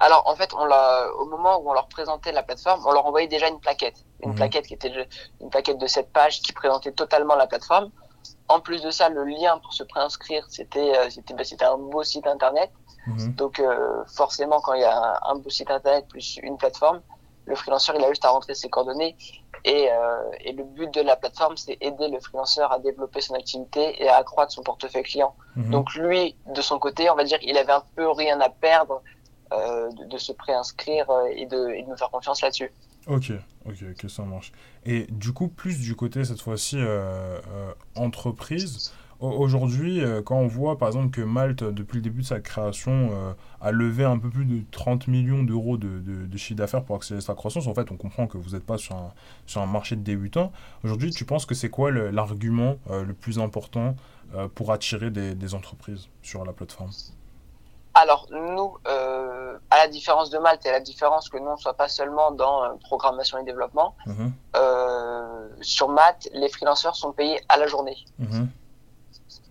Alors 0.00 0.26
en 0.26 0.34
fait, 0.36 0.52
on 0.54 0.64
au 1.20 1.26
moment 1.26 1.58
où 1.58 1.70
on 1.70 1.72
leur 1.72 1.88
présentait 1.88 2.32
la 2.32 2.42
plateforme, 2.42 2.82
on 2.86 2.92
leur 2.92 3.06
envoyait 3.06 3.28
déjà 3.28 3.48
une 3.48 3.60
plaquette, 3.60 4.04
une 4.22 4.30
mhm. 4.30 4.36
plaquette 4.36 4.66
qui 4.66 4.74
était 4.74 4.92
une 5.40 5.50
plaquette 5.50 5.78
de 5.78 5.86
7 5.86 6.12
pages 6.12 6.40
qui 6.40 6.52
présentait 6.52 6.92
totalement 6.92 7.34
la 7.34 7.46
plateforme. 7.46 7.90
En 8.48 8.60
plus 8.60 8.82
de 8.82 8.90
ça, 8.90 9.08
le 9.08 9.24
lien 9.24 9.58
pour 9.58 9.72
se 9.72 9.82
préinscrire, 9.84 10.44
c'était 10.48 10.96
euh, 10.96 11.10
c'était 11.10 11.34
bah, 11.34 11.44
c'était 11.44 11.64
un 11.64 11.78
beau 11.78 12.02
site 12.02 12.26
internet. 12.26 12.70
Mhm. 13.06 13.34
Donc 13.34 13.60
euh, 13.60 14.04
forcément, 14.06 14.60
quand 14.60 14.74
il 14.74 14.80
y 14.80 14.84
a 14.84 15.20
un, 15.24 15.34
beau 15.36 15.50
site 15.50 15.70
internet 15.70 16.06
plus 16.08 16.38
une 16.42 16.56
plateforme, 16.56 17.00
le 17.46 17.54
freelancer 17.54 17.92
il 17.96 18.04
a 18.04 18.08
juste 18.08 18.24
à 18.24 18.30
rentrer 18.30 18.54
ses 18.54 18.70
coordonnées 18.70 19.16
et, 19.64 19.90
euh, 19.90 20.30
et 20.40 20.52
le 20.52 20.64
but 20.64 20.92
de 20.92 21.02
la 21.02 21.16
plateforme 21.16 21.56
c'est 21.58 21.76
aider 21.80 22.08
le 22.08 22.18
freelancer 22.20 22.66
à 22.70 22.78
développer 22.78 23.20
son 23.20 23.34
activité 23.34 24.02
et 24.02 24.08
à 24.08 24.16
accroître 24.16 24.52
son 24.52 24.62
portefeuille 24.62 25.02
client. 25.02 25.34
Mhm. 25.56 25.70
Donc 25.70 25.94
lui, 25.94 26.36
de 26.46 26.62
son 26.62 26.78
côté, 26.78 27.10
on 27.10 27.14
va 27.14 27.24
dire, 27.24 27.38
il 27.42 27.56
avait 27.58 27.72
un 27.72 27.84
peu 27.96 28.10
rien 28.10 28.40
à 28.40 28.48
perdre 28.48 29.02
euh, 29.54 29.90
de, 30.08 30.18
se 30.18 30.32
préinscrire 30.32 31.08
euh, 31.10 31.26
et 31.34 31.46
de, 31.46 31.68
et 31.70 31.82
de 31.82 31.88
nous 31.88 31.96
faire 31.96 32.10
confiance 32.10 32.42
là-dessus. 32.42 32.70
Ok, 33.06 33.32
ok, 33.66 33.84
ok, 33.90 34.10
ça 34.10 34.22
marche. 34.22 34.52
Et 34.84 35.06
du 35.10 35.32
coup, 35.32 35.48
plus 35.48 35.80
du 35.80 35.94
côté, 35.94 36.24
cette 36.24 36.40
fois-ci, 36.40 36.76
euh, 36.78 37.38
entreprise, 37.94 38.92
aujourd'hui, 39.20 40.02
quand 40.24 40.36
on 40.36 40.46
voit 40.46 40.78
par 40.78 40.88
exemple 40.88 41.10
que 41.10 41.20
Malte, 41.20 41.64
depuis 41.64 41.96
le 41.96 42.02
début 42.02 42.22
de 42.22 42.26
sa 42.26 42.40
création, 42.40 43.10
a 43.60 43.70
levé 43.72 44.04
un 44.04 44.18
peu 44.18 44.30
plus 44.30 44.44
de 44.46 44.62
30 44.70 45.08
millions 45.08 45.42
d'euros 45.42 45.76
de, 45.76 46.36
chiffre 46.36 46.56
d'affaires 46.56 46.82
pour 46.82 46.96
accélérer 46.96 47.22
sa 47.22 47.34
croissance, 47.34 47.66
en 47.66 47.74
fait, 47.74 47.90
on 47.90 47.96
comprend 47.96 48.26
que 48.26 48.38
vous 48.38 48.50
n'êtes 48.50 48.64
pas 48.64 48.78
sur 48.78 48.96
un, 48.96 49.66
marché 49.66 49.96
de 49.96 50.02
débutants. 50.02 50.52
Aujourd'hui, 50.82 51.10
tu 51.10 51.24
penses 51.24 51.46
que 51.46 51.54
c'est 51.54 51.70
quoi 51.70 51.90
l'argument 51.90 52.76
le, 52.90 53.12
plus 53.12 53.38
important 53.38 53.96
pour 54.54 54.72
attirer 54.72 55.10
des 55.10 55.54
entreprises 55.54 56.08
sur 56.22 56.44
la 56.44 56.52
plateforme? 56.52 56.90
Alors 57.94 58.26
nous, 58.30 58.76
euh, 58.88 59.56
à 59.70 59.78
la 59.78 59.88
différence 59.88 60.30
de 60.30 60.38
Malte 60.38 60.66
et 60.66 60.68
à 60.68 60.72
la 60.72 60.80
différence 60.80 61.28
que 61.28 61.38
nous 61.38 61.50
ne 61.50 61.56
soit 61.56 61.74
pas 61.74 61.88
seulement 61.88 62.32
dans 62.32 62.64
euh, 62.64 62.74
programmation 62.82 63.38
et 63.38 63.44
développement, 63.44 63.94
mhm. 64.06 64.32
euh, 64.56 65.48
sur 65.60 65.88
Malte, 65.88 66.28
les 66.32 66.48
freelanceurs 66.48 66.96
sont 66.96 67.12
payés 67.12 67.40
à 67.48 67.56
la 67.56 67.66
journée. 67.68 67.96
Mhm. 68.18 68.48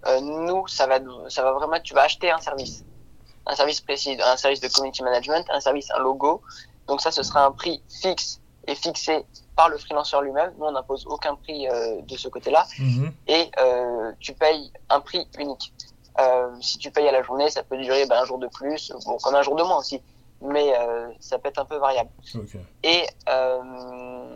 Euh, 0.05 0.19
nous, 0.19 0.67
ça 0.67 0.87
va, 0.87 0.99
ça 1.29 1.43
va 1.43 1.53
vraiment, 1.53 1.79
tu 1.81 1.93
vas 1.93 2.03
acheter 2.03 2.29
un 2.29 2.39
service, 2.39 2.83
un 3.45 3.55
service 3.55 3.79
précis, 3.79 4.17
un 4.21 4.35
service 4.35 4.59
de 4.59 4.67
community 4.67 5.03
management, 5.03 5.45
un 5.49 5.61
service, 5.61 5.89
un 5.91 5.99
logo. 5.99 6.41
Donc 6.87 6.99
ça, 6.99 7.11
ce 7.11 7.23
sera 7.23 7.45
un 7.45 7.51
prix 7.51 7.81
fixe 8.01 8.41
et 8.67 8.75
fixé 8.75 9.25
par 9.55 9.69
le 9.69 9.77
freelanceur 9.77 10.21
lui-même. 10.21 10.53
Nous, 10.57 10.65
on 10.65 10.71
n'impose 10.71 11.05
aucun 11.07 11.35
prix 11.35 11.67
de 11.67 12.17
ce 12.17 12.27
côté-là. 12.27 12.65
Mhm. 12.77 13.13
Et 13.27 13.49
euh, 13.59 14.11
tu 14.19 14.33
payes 14.33 14.71
un 14.89 14.99
prix 14.99 15.25
unique. 15.39 15.73
Euh, 16.19 16.49
si 16.61 16.77
tu 16.77 16.91
payes 16.91 17.07
à 17.07 17.11
la 17.11 17.23
journée, 17.23 17.49
ça 17.49 17.63
peut 17.63 17.77
durer 17.77 18.05
ben, 18.05 18.21
un 18.21 18.25
jour 18.25 18.37
de 18.37 18.47
plus, 18.47 18.93
bon, 19.05 19.17
comme 19.17 19.35
un 19.35 19.41
jour 19.41 19.55
de 19.55 19.63
moins 19.63 19.77
aussi, 19.77 20.01
mais 20.41 20.73
euh, 20.77 21.09
ça 21.19 21.39
peut 21.39 21.49
être 21.49 21.59
un 21.59 21.65
peu 21.65 21.77
variable. 21.77 22.09
Et 22.83 23.03
euh, 23.29 24.35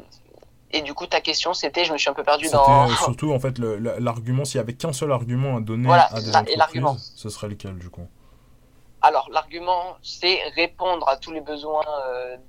et 0.72 0.82
du 0.82 0.94
coup, 0.94 1.06
ta 1.06 1.22
question, 1.22 1.54
c'était, 1.54 1.86
je 1.86 1.94
me 1.94 1.98
suis 1.98 2.10
un 2.10 2.14
peu 2.14 2.24
perdu 2.24 2.50
dans. 2.50 2.88
Surtout, 2.90 3.32
en 3.32 3.40
fait, 3.40 3.58
l'argument, 3.60 4.44
s'il 4.44 4.58
y 4.58 4.60
avait 4.60 4.74
qu'un 4.74 4.92
seul 4.92 5.12
argument 5.12 5.58
à 5.58 5.60
donner 5.62 5.92
à 5.92 6.20
des 6.20 6.36
entreprises, 6.36 7.14
ce 7.16 7.30
serait 7.30 7.48
lequel, 7.48 7.78
du 7.78 7.90
coup? 7.90 8.08
Alors, 9.02 9.30
l'argument, 9.32 9.96
c'est 10.02 10.40
répondre 10.56 11.08
à 11.08 11.16
tous 11.16 11.32
les 11.32 11.40
besoins 11.40 11.86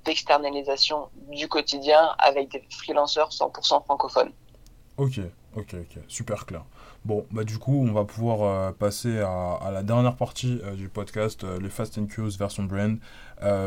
d'externalisation 0.03 1.07
du 1.29 1.47
quotidien 1.47 2.13
avec 2.17 2.49
des 2.49 2.63
freelanceurs 2.69 3.29
100% 3.29 3.85
francophones. 3.85 4.31
Ok, 4.97 5.21
ok, 5.55 5.75
ok, 5.75 6.03
super 6.09 6.45
clair. 6.45 6.63
Bon, 7.09 7.25
bah 7.31 7.43
du 7.43 7.57
coup, 7.57 7.73
on 7.73 7.91
va 7.91 8.05
pouvoir 8.05 8.43
euh, 8.43 8.71
passer 8.71 9.17
à, 9.17 9.71
la 9.73 9.81
dernière 9.81 10.15
partie 10.15 10.61
euh, 10.63 10.75
du 10.75 10.89
podcast, 10.89 11.43
euh, 11.43 11.57
le 11.59 11.67
Fast 11.67 11.97
and 11.97 12.05
Curious 12.05 12.37
version 12.37 12.61
brand. 12.61 12.99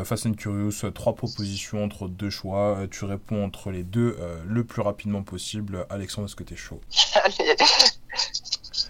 Fast 0.05 0.27
and 0.27 0.35
Curious, 0.35 0.89
trois 0.93 1.13
propositions 1.13 1.83
entre 1.83 2.07
deux 2.07 2.29
choix. 2.29 2.87
tu 2.89 3.03
réponds 3.03 3.43
entre 3.43 3.69
les 3.69 3.83
deux 3.83 4.17
le 4.47 4.63
plus 4.63 4.81
rapidement 4.81 5.23
possible. 5.23 5.85
Alexandre, 5.89 6.27
est-ce 6.27 6.37
que 6.37 6.43
tu 6.45 6.53
es 6.53 6.57
chaud? 6.57 6.79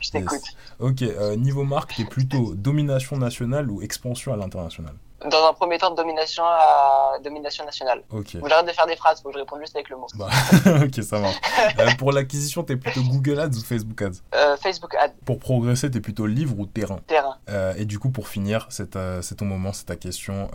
Je 0.02 0.12
t'écoute. 0.12 0.42
Ok, 0.78 1.04
niveau 1.38 1.64
marque, 1.64 2.00
es 2.00 2.06
plutôt 2.06 2.54
domination 2.54 3.18
nationale 3.18 3.72
ou 3.72 3.82
expansion 3.82 4.34
à 4.34 4.38
l'international? 4.38 4.94
Dans 5.30 5.48
un 5.48 5.54
premier 5.54 5.78
temps, 5.78 5.92
domination, 5.92 6.44
à... 6.44 7.18
domination 7.24 7.66
nationale. 7.66 8.04
Faut 8.10 8.24
j'arrête 8.48 8.68
de 8.68 8.72
faire 8.72 8.88
des 8.88 8.96
phrases, 8.96 9.22
faut 9.22 9.30
que 9.30 9.36
je 9.36 9.40
réponde 9.40 9.60
juste 9.62 9.76
avec 9.76 9.90
le 9.90 9.98
mot. 9.98 10.08
Bah, 10.16 10.30
ok, 10.86 11.04
ça 11.04 11.20
marche. 11.20 11.38
euh, 11.80 11.90
pour 11.98 12.12
l'acquisition, 12.12 12.64
t'es 12.64 12.76
plutôt 12.76 13.02
Google 13.02 13.40
Ads 13.40 13.58
ou 13.58 13.62
Facebook 13.62 14.02
Ads? 14.02 14.22
Euh, 14.34 14.58
Facebook 14.58 14.96
Ads. 14.96 15.14
Pour 15.26 15.40
progresser, 15.40 15.90
t'es 15.90 16.02
plutôt 16.02 16.26
livre 16.26 16.56
ou 16.58 16.66
terrain? 16.66 17.00
Terrain. 17.08 17.38
Euh, 17.50 17.74
et 17.78 17.86
du 17.86 18.00
coup, 18.00 18.10
pour 18.10 18.28
finir, 18.28 18.68
c'est 18.70 18.90
ton 18.92 19.46
moment, 19.46 19.74
c'est 19.74 19.86
ta 19.86 19.96
question. 19.96 20.50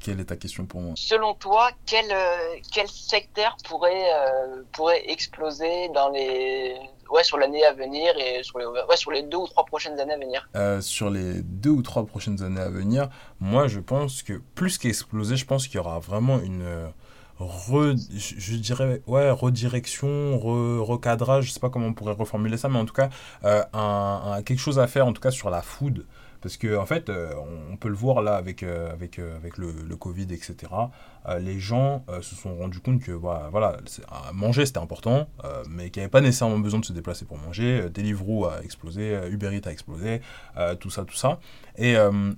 Quelle 0.00 0.20
est 0.20 0.26
ta 0.26 0.36
question 0.36 0.66
pour 0.66 0.80
moi? 0.80 0.92
Selon 0.96 1.34
toi, 1.34 1.70
quel, 1.86 2.06
quel 2.72 2.88
secteur 2.88 3.56
pourrait, 3.64 4.10
pourrait 4.72 5.10
exploser 5.10 5.88
dans 5.90 6.10
les 6.10 6.76
ouais, 7.10 7.24
sur 7.24 7.38
l'année 7.38 7.64
à 7.64 7.72
venir 7.72 8.12
et 8.18 8.42
sur 8.42 8.58
les, 8.58 8.66
ouais, 8.66 8.96
sur 8.96 9.10
les 9.10 9.22
deux 9.22 9.38
ou 9.38 9.46
trois 9.46 9.64
prochaines 9.64 9.98
années 10.00 10.14
à 10.14 10.18
venir 10.18 10.48
euh, 10.56 10.80
Sur 10.80 11.10
les 11.10 11.42
deux 11.42 11.70
ou 11.70 11.82
trois 11.82 12.06
prochaines 12.06 12.42
années 12.42 12.60
à 12.60 12.70
venir, 12.70 13.08
moi 13.40 13.68
je 13.68 13.80
pense 13.80 14.22
que 14.22 14.40
plus 14.54 14.78
qu'exploser, 14.78 15.36
je 15.36 15.46
pense 15.46 15.66
qu'il 15.66 15.76
y 15.76 15.80
aura 15.80 15.98
vraiment 15.98 16.38
une. 16.38 16.90
Re, 17.38 17.94
je 18.14 18.56
dirais 18.56 19.00
ouais 19.06 19.30
redirection 19.30 20.38
recadrage 20.38 21.46
je 21.46 21.52
sais 21.52 21.60
pas 21.60 21.70
comment 21.70 21.86
on 21.86 21.94
pourrait 21.94 22.12
reformuler 22.12 22.58
ça 22.58 22.68
mais 22.68 22.78
en 22.78 22.84
tout 22.84 22.92
cas 22.92 23.08
euh, 23.44 23.62
un, 23.72 24.42
quelque 24.44 24.58
chose 24.58 24.78
à 24.78 24.86
faire 24.86 25.06
en 25.06 25.14
tout 25.14 25.22
cas 25.22 25.30
sur 25.30 25.48
la 25.48 25.62
food 25.62 26.04
Parce 26.40 26.56
que 26.56 26.76
en 26.76 26.86
fait, 26.86 27.08
euh, 27.08 27.34
on 27.70 27.76
peut 27.76 27.88
le 27.88 27.94
voir 27.94 28.22
là 28.22 28.36
avec, 28.36 28.62
euh, 28.62 28.90
avec, 28.92 29.18
euh, 29.18 29.36
avec 29.36 29.58
le, 29.58 29.72
le, 29.72 29.96
Covid, 29.96 30.32
etc. 30.32 30.54
les 31.38 31.60
gens 31.60 32.02
se 32.22 32.34
sont 32.34 32.56
rendus 32.56 32.80
compte 32.80 33.02
que 33.02 33.12
voilà, 33.12 33.76
manger 34.32 34.64
c'était 34.64 34.78
important, 34.78 35.28
mais 35.68 35.90
qu'il 35.90 36.00
n'y 36.00 36.04
avait 36.04 36.10
pas 36.10 36.22
nécessairement 36.22 36.58
besoin 36.58 36.80
de 36.80 36.84
se 36.86 36.94
déplacer 36.94 37.26
pour 37.26 37.36
manger. 37.36 37.90
Deliveroo 37.90 38.46
a 38.46 38.62
explosé, 38.62 39.18
Uber 39.30 39.54
Eats 39.54 39.68
a 39.68 39.72
explosé, 39.72 40.22
tout 40.80 40.88
ça, 40.88 41.04
tout 41.04 41.14
ça. 41.14 41.38
Et, 41.76 41.92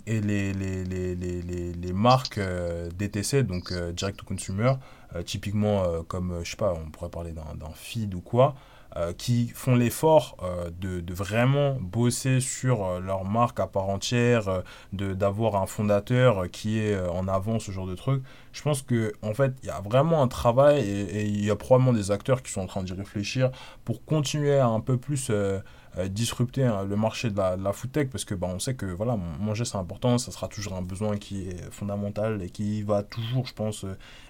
et 0.06 0.20
les, 0.20 0.52
les, 0.52 0.84
les, 0.84 1.14
les, 1.14 1.72
les 1.72 1.92
marques 1.92 2.40
DTC, 2.98 3.44
donc 3.44 3.72
direct 3.92 4.18
to 4.18 4.26
consumer, 4.26 4.72
typiquement 5.24 6.02
comme, 6.08 6.40
je 6.42 6.50
sais 6.50 6.56
pas, 6.56 6.74
on 6.74 6.90
pourrait 6.90 7.10
parler 7.10 7.32
d'un 7.32 7.70
feed 7.76 8.12
ou 8.16 8.20
quoi, 8.20 8.56
euh, 8.96 9.14
qui 9.14 9.48
font 9.48 9.74
l'effort 9.74 10.36
euh, 10.42 10.70
de, 10.78 11.00
de, 11.00 11.14
vraiment 11.14 11.78
bosser 11.80 12.40
sur 12.40 12.84
euh, 12.84 13.00
leur 13.00 13.24
marque 13.24 13.58
à 13.58 13.66
part 13.66 13.88
entière, 13.88 14.62
d'avoir 14.92 15.56
un 15.56 15.64
fondateur 15.64 16.50
qui 16.50 16.78
est 16.78 16.98
en 17.08 17.26
avant, 17.26 17.58
ce 17.58 17.72
genre 17.72 17.86
de 17.86 17.94
truc. 17.94 18.22
Je 18.52 18.60
pense 18.60 18.82
que 18.82 19.14
en 19.22 19.32
fait, 19.32 19.54
il 19.62 19.68
y 19.68 19.70
a 19.70 19.80
vraiment 19.80 20.22
un 20.22 20.28
travail 20.28 20.80
et, 20.80 21.24
il 21.24 21.42
y 21.42 21.50
a 21.50 21.56
probablement 21.56 21.94
des 21.94 22.10
acteurs 22.10 22.42
qui 22.42 22.52
sont 22.52 22.60
en 22.60 22.66
train 22.66 22.82
d'y 22.82 22.92
réfléchir 22.92 23.50
pour 23.86 24.04
continuer 24.04 24.58
à 24.58 24.66
un 24.66 24.80
peu 24.80 24.98
plus 24.98 25.30
disrupter 26.08 26.64
hein, 26.64 26.84
le 26.88 26.96
marché 26.96 27.30
de 27.30 27.36
la, 27.36 27.56
de 27.56 27.72
food 27.72 27.92
tech 27.92 28.08
parce 28.10 28.24
que 28.24 28.34
bah, 28.34 28.48
on 28.50 28.58
sait 28.58 28.74
que 28.74 28.86
voilà 28.86 29.16
manger 29.16 29.66
c'est 29.66 29.76
important 29.76 30.16
ça 30.16 30.32
sera 30.32 30.48
toujours 30.48 30.74
un 30.74 30.80
besoin 30.80 31.18
qui 31.18 31.50
est 31.50 31.70
fondamental 31.70 32.40
et 32.42 32.48
qui 32.48 32.82
va 32.82 33.02
toujours 33.02 33.46
je 33.46 33.52
pense 33.52 33.84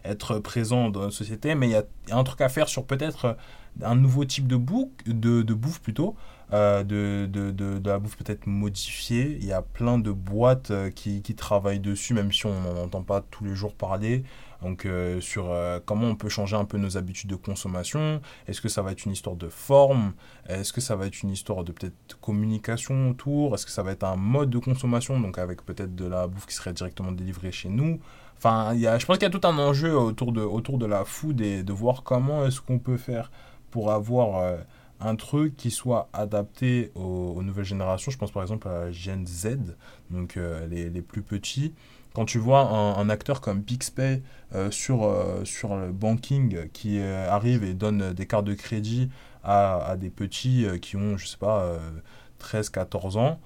être 0.05 0.41
présent 0.41 0.91
dans 0.91 1.05
la 1.05 1.11
société 1.13 1.55
mais 1.55 1.69
il 1.69 1.71
y 1.71 1.77
a 1.77 1.85
un 2.11 2.25
truc 2.25 2.41
à 2.41 2.49
faire 2.49 2.69
sur 2.69 2.85
peut-être 2.85 3.37
un 3.81 3.95
nouveau 3.95 4.25
type 4.25 4.47
de, 4.47 4.61
de, 5.07 5.43
de 5.43 5.55
bouffe 5.55 5.81
plutôt, 5.81 6.15
euh, 6.53 6.85
de, 6.85 7.27
de, 7.27 7.51
de, 7.51 7.89
la 7.89 7.99
bouffe 7.99 8.17
peut-être 8.17 8.47
modifiée. 8.47 9.39
Il 9.41 9.47
y 9.47 9.53
a 9.53 9.63
plein 9.63 9.99
de 9.99 10.11
boîtes 10.11 10.71
euh, 10.71 10.91
qui, 10.91 11.23
qui 11.23 11.35
travaillent 11.35 11.81
dessus, 11.81 12.13
même 12.13 12.31
si 12.33 12.45
on 12.47 12.61
n'en 12.61 12.83
entend 12.83 13.03
pas 13.03 13.23
tous 13.23 13.45
les 13.45 13.55
jours 13.55 13.75
parler. 13.75 14.25
Donc 14.61 14.87
euh, 14.87 15.21
sur 15.21 15.53
comment 15.87 16.07
on 16.07 16.15
peut 16.15 16.29
changer 16.29 16.55
un 16.55 16.65
peu 16.65 16.79
nos 16.79 16.97
habitudes 16.97 17.31
de 17.31 17.37
consommation. 17.37 18.21
Est-ce 18.47 18.61
que 18.61 18.69
ça 18.69 18.83
va 18.83 18.93
être 18.93 19.05
une 19.07 19.13
histoire 19.13 19.35
de 19.35 19.49
forme? 19.49 20.13
Est-ce 20.49 20.73
que 20.73 20.81
ça 20.81 20.95
va 20.95 21.07
être 21.07 21.23
une 21.23 21.31
histoire 21.31 21.65
de 21.65 21.73
peut-être 21.73 22.21
communication 22.21 23.11
autour? 23.11 23.55
Est-ce 23.55 23.67
que 23.67 23.73
ça 23.73 23.83
va 23.83 23.91
être 23.91 24.05
un 24.05 24.15
mode 24.15 24.51
de 24.51 24.59
consommation, 24.59 25.19
donc 25.19 25.39
avec 25.39 25.65
peut-être 25.65 25.97
de 25.97 26.05
la 26.05 26.29
bouffe 26.29 26.47
qui 26.47 26.55
serait 26.55 26.73
directement 26.73 27.11
délivrée 27.11 27.51
chez 27.51 27.71
nous 27.71 27.99
Enfin, 28.45 28.75
y 28.75 28.89
a, 28.89 28.99
je 28.99 29.07
pense 29.07 29.19
qu'il 29.19 29.27
y 29.27 29.31
a 29.31 29.39
tout 29.39 29.47
un 29.47 29.57
enjeu 29.57 29.97
autour 29.97 30.33
de, 30.33 30.41
autour 30.41 30.77
de 30.77 30.87
la 30.87 31.05
food 31.05 31.41
et 31.41 31.63
de 31.63 31.73
voir 31.73 32.03
comment 32.03 32.45
est-ce 32.45 32.61
qu'on 32.61 32.81
peut 32.81 32.97
faire 32.97 33.31
pour 33.73 33.91
avoir 33.91 34.37
euh, 34.37 34.59
un 35.01 35.17
truc 35.17 35.57
qui 35.57 35.73
soit 35.73 36.09
adapté 36.13 36.93
aux, 36.95 37.43
nouvelles 37.43 37.65
générations. 37.65 38.13
Je 38.13 38.19
pense 38.19 38.31
par 38.31 38.43
exemple 38.43 38.69
à 38.69 38.93
Gen 38.93 39.27
Z, 39.27 39.75
donc 40.11 40.37
euh, 40.37 40.69
les, 40.69 40.91
les, 40.91 41.03
plus 41.03 41.23
petits. 41.23 41.75
Quand 42.15 42.27
tu 42.27 42.39
vois 42.39 42.69
un, 42.69 43.09
acteur 43.09 43.41
comme 43.41 43.65
Pixpay 43.65 44.23
euh, 44.55 44.71
sur, 44.71 45.11
sur 45.45 45.75
le 45.77 45.91
banking 45.91 46.69
qui 46.69 47.01
arrive 47.01 47.65
et 47.65 47.73
donne 47.73 48.13
des 48.13 48.27
cartes 48.27 48.45
de 48.45 48.55
crédit 48.55 49.09
à, 49.43 49.97
des 49.99 50.11
petits 50.11 50.67
qui 50.83 50.97
ont, 50.97 51.17
je 51.17 51.27
sais 51.27 51.39
pas, 51.39 51.79
13-14 52.39 53.17
ans, 53.17 53.41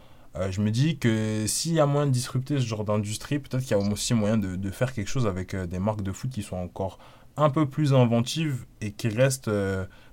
je 0.50 0.60
me 0.60 0.72
dis 0.72 0.98
que 0.98 1.46
s'il 1.46 1.74
y 1.74 1.80
a 1.80 1.86
moyen 1.86 2.08
de 2.08 2.12
disrupter 2.12 2.56
ce 2.56 2.66
genre 2.66 2.84
d'industrie, 2.84 3.38
peut-être 3.38 3.62
qu'il 3.62 3.76
y 3.76 3.80
a 3.80 3.92
aussi 3.92 4.14
moyen 4.14 4.36
de, 4.36 4.56
de, 4.56 4.70
faire 4.72 4.92
quelque 4.92 5.08
chose 5.08 5.28
avec 5.28 5.54
des 5.54 5.78
marques 5.78 6.02
de 6.02 6.10
foot 6.10 6.28
qui 6.28 6.42
sont 6.42 6.56
encore 6.56 6.98
un 7.36 7.50
peu 7.50 7.68
plus 7.68 7.94
inventives 7.94 8.66
et 8.80 8.90
qui 8.90 9.08
restent 9.08 9.50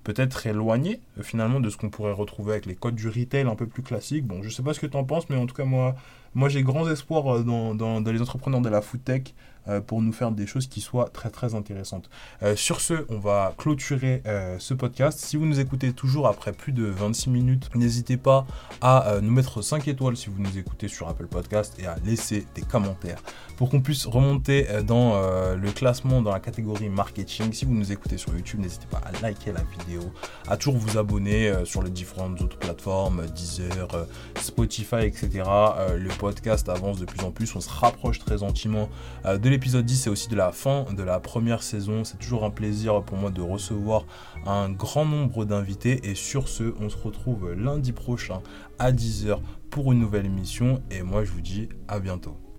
peut-être 0.03 0.45
éloigné 0.47 0.99
euh, 1.17 1.23
finalement 1.23 1.59
de 1.59 1.69
ce 1.69 1.77
qu'on 1.77 1.89
pourrait 1.89 2.11
retrouver 2.11 2.53
avec 2.53 2.65
les 2.65 2.75
codes 2.75 2.95
du 2.95 3.07
retail 3.07 3.47
un 3.47 3.55
peu 3.55 3.67
plus 3.67 3.83
classiques. 3.83 4.25
Bon, 4.25 4.43
je 4.43 4.49
sais 4.49 4.63
pas 4.63 4.73
ce 4.73 4.79
que 4.79 4.87
tu 4.87 4.97
en 4.97 5.03
penses, 5.03 5.29
mais 5.29 5.37
en 5.37 5.45
tout 5.45 5.55
cas, 5.55 5.65
moi, 5.65 5.95
moi 6.35 6.49
j'ai 6.49 6.63
grands 6.63 6.89
espoirs 6.89 7.37
euh, 7.37 7.43
dans, 7.43 7.75
dans, 7.75 8.01
dans, 8.01 8.11
les 8.11 8.21
entrepreneurs 8.21 8.61
de 8.61 8.69
la 8.69 8.81
food 8.81 9.03
tech 9.03 9.33
euh, 9.69 9.79
pour 9.79 10.01
nous 10.01 10.11
faire 10.11 10.31
des 10.31 10.45
choses 10.45 10.67
qui 10.67 10.81
soient 10.81 11.09
très 11.09 11.29
très 11.29 11.55
intéressantes. 11.55 12.09
Euh, 12.41 12.53
sur 12.57 12.81
ce, 12.81 13.05
on 13.07 13.17
va 13.17 13.53
clôturer 13.57 14.21
euh, 14.25 14.57
ce 14.59 14.73
podcast. 14.73 15.19
Si 15.19 15.37
vous 15.37 15.45
nous 15.45 15.61
écoutez 15.61 15.93
toujours 15.93 16.27
après 16.27 16.51
plus 16.51 16.73
de 16.73 16.83
26 16.83 17.29
minutes, 17.29 17.69
n'hésitez 17.73 18.17
pas 18.17 18.45
à 18.81 19.19
nous 19.21 19.31
mettre 19.31 19.61
5 19.61 19.87
étoiles 19.87 20.17
si 20.17 20.29
vous 20.29 20.41
nous 20.41 20.57
écoutez 20.57 20.89
sur 20.89 21.07
Apple 21.07 21.27
Podcast 21.27 21.75
et 21.79 21.85
à 21.85 21.95
laisser 22.03 22.45
des 22.55 22.61
commentaires 22.61 23.21
pour 23.55 23.69
qu'on 23.69 23.81
puisse 23.81 24.05
remonter 24.05 24.67
dans 24.85 25.13
le 25.55 25.71
classement 25.71 26.21
dans 26.21 26.31
la 26.31 26.39
catégorie 26.39 26.89
marketing. 26.89 27.53
Si 27.53 27.65
vous 27.65 27.73
nous 27.73 27.91
écoutez 27.91 28.17
sur 28.17 28.33
YouTube, 28.33 28.59
n'hésitez 28.59 28.87
pas 28.87 29.01
à 29.05 29.11
liker 29.21 29.53
la 29.53 29.61
vidéo, 29.77 30.01
à 30.47 30.57
toujours 30.57 30.77
vous 30.77 30.97
abonner 30.97 31.53
sur 31.63 31.83
les 31.83 31.91
différentes 31.91 32.41
autres 32.41 32.57
plateformes, 32.57 33.25
Deezer, 33.27 33.87
Spotify, 34.39 35.05
etc. 35.05 35.43
le 35.95 36.09
podcast 36.17 36.67
avance 36.67 36.99
de 36.99 37.05
plus 37.05 37.23
en 37.23 37.31
plus, 37.31 37.55
on 37.55 37.61
se 37.61 37.69
rapproche 37.69 38.19
très 38.19 38.39
gentiment 38.39 38.89
de 39.23 39.49
l'épisode 39.53 39.85
10 39.85 40.01
c'est 40.01 40.09
aussi 40.09 40.29
de 40.29 40.35
la 40.35 40.51
fin 40.51 40.85
de 40.91 41.03
la 41.03 41.19
première 41.19 41.61
saison. 41.61 42.03
C'est 42.03 42.17
toujours 42.17 42.43
un 42.43 42.49
plaisir 42.49 43.03
pour 43.03 43.17
moi 43.17 43.29
de 43.29 43.41
recevoir 43.41 44.05
un 44.47 44.69
grand 44.71 45.05
nombre 45.05 45.45
d'invités. 45.45 46.09
Et 46.09 46.15
sur 46.15 46.49
ce, 46.49 46.73
on 46.79 46.89
se 46.89 46.97
retrouve 46.97 47.53
lundi 47.53 47.91
prochain 47.91 48.41
à 48.79 48.91
10h 48.91 49.39
pour 49.69 49.91
une 49.91 49.99
nouvelle 49.99 50.25
émission. 50.25 50.81
Et 50.89 51.03
moi, 51.03 51.23
je 51.23 51.31
vous 51.31 51.41
dis 51.41 51.69
à 51.87 51.99
bientôt. 51.99 52.42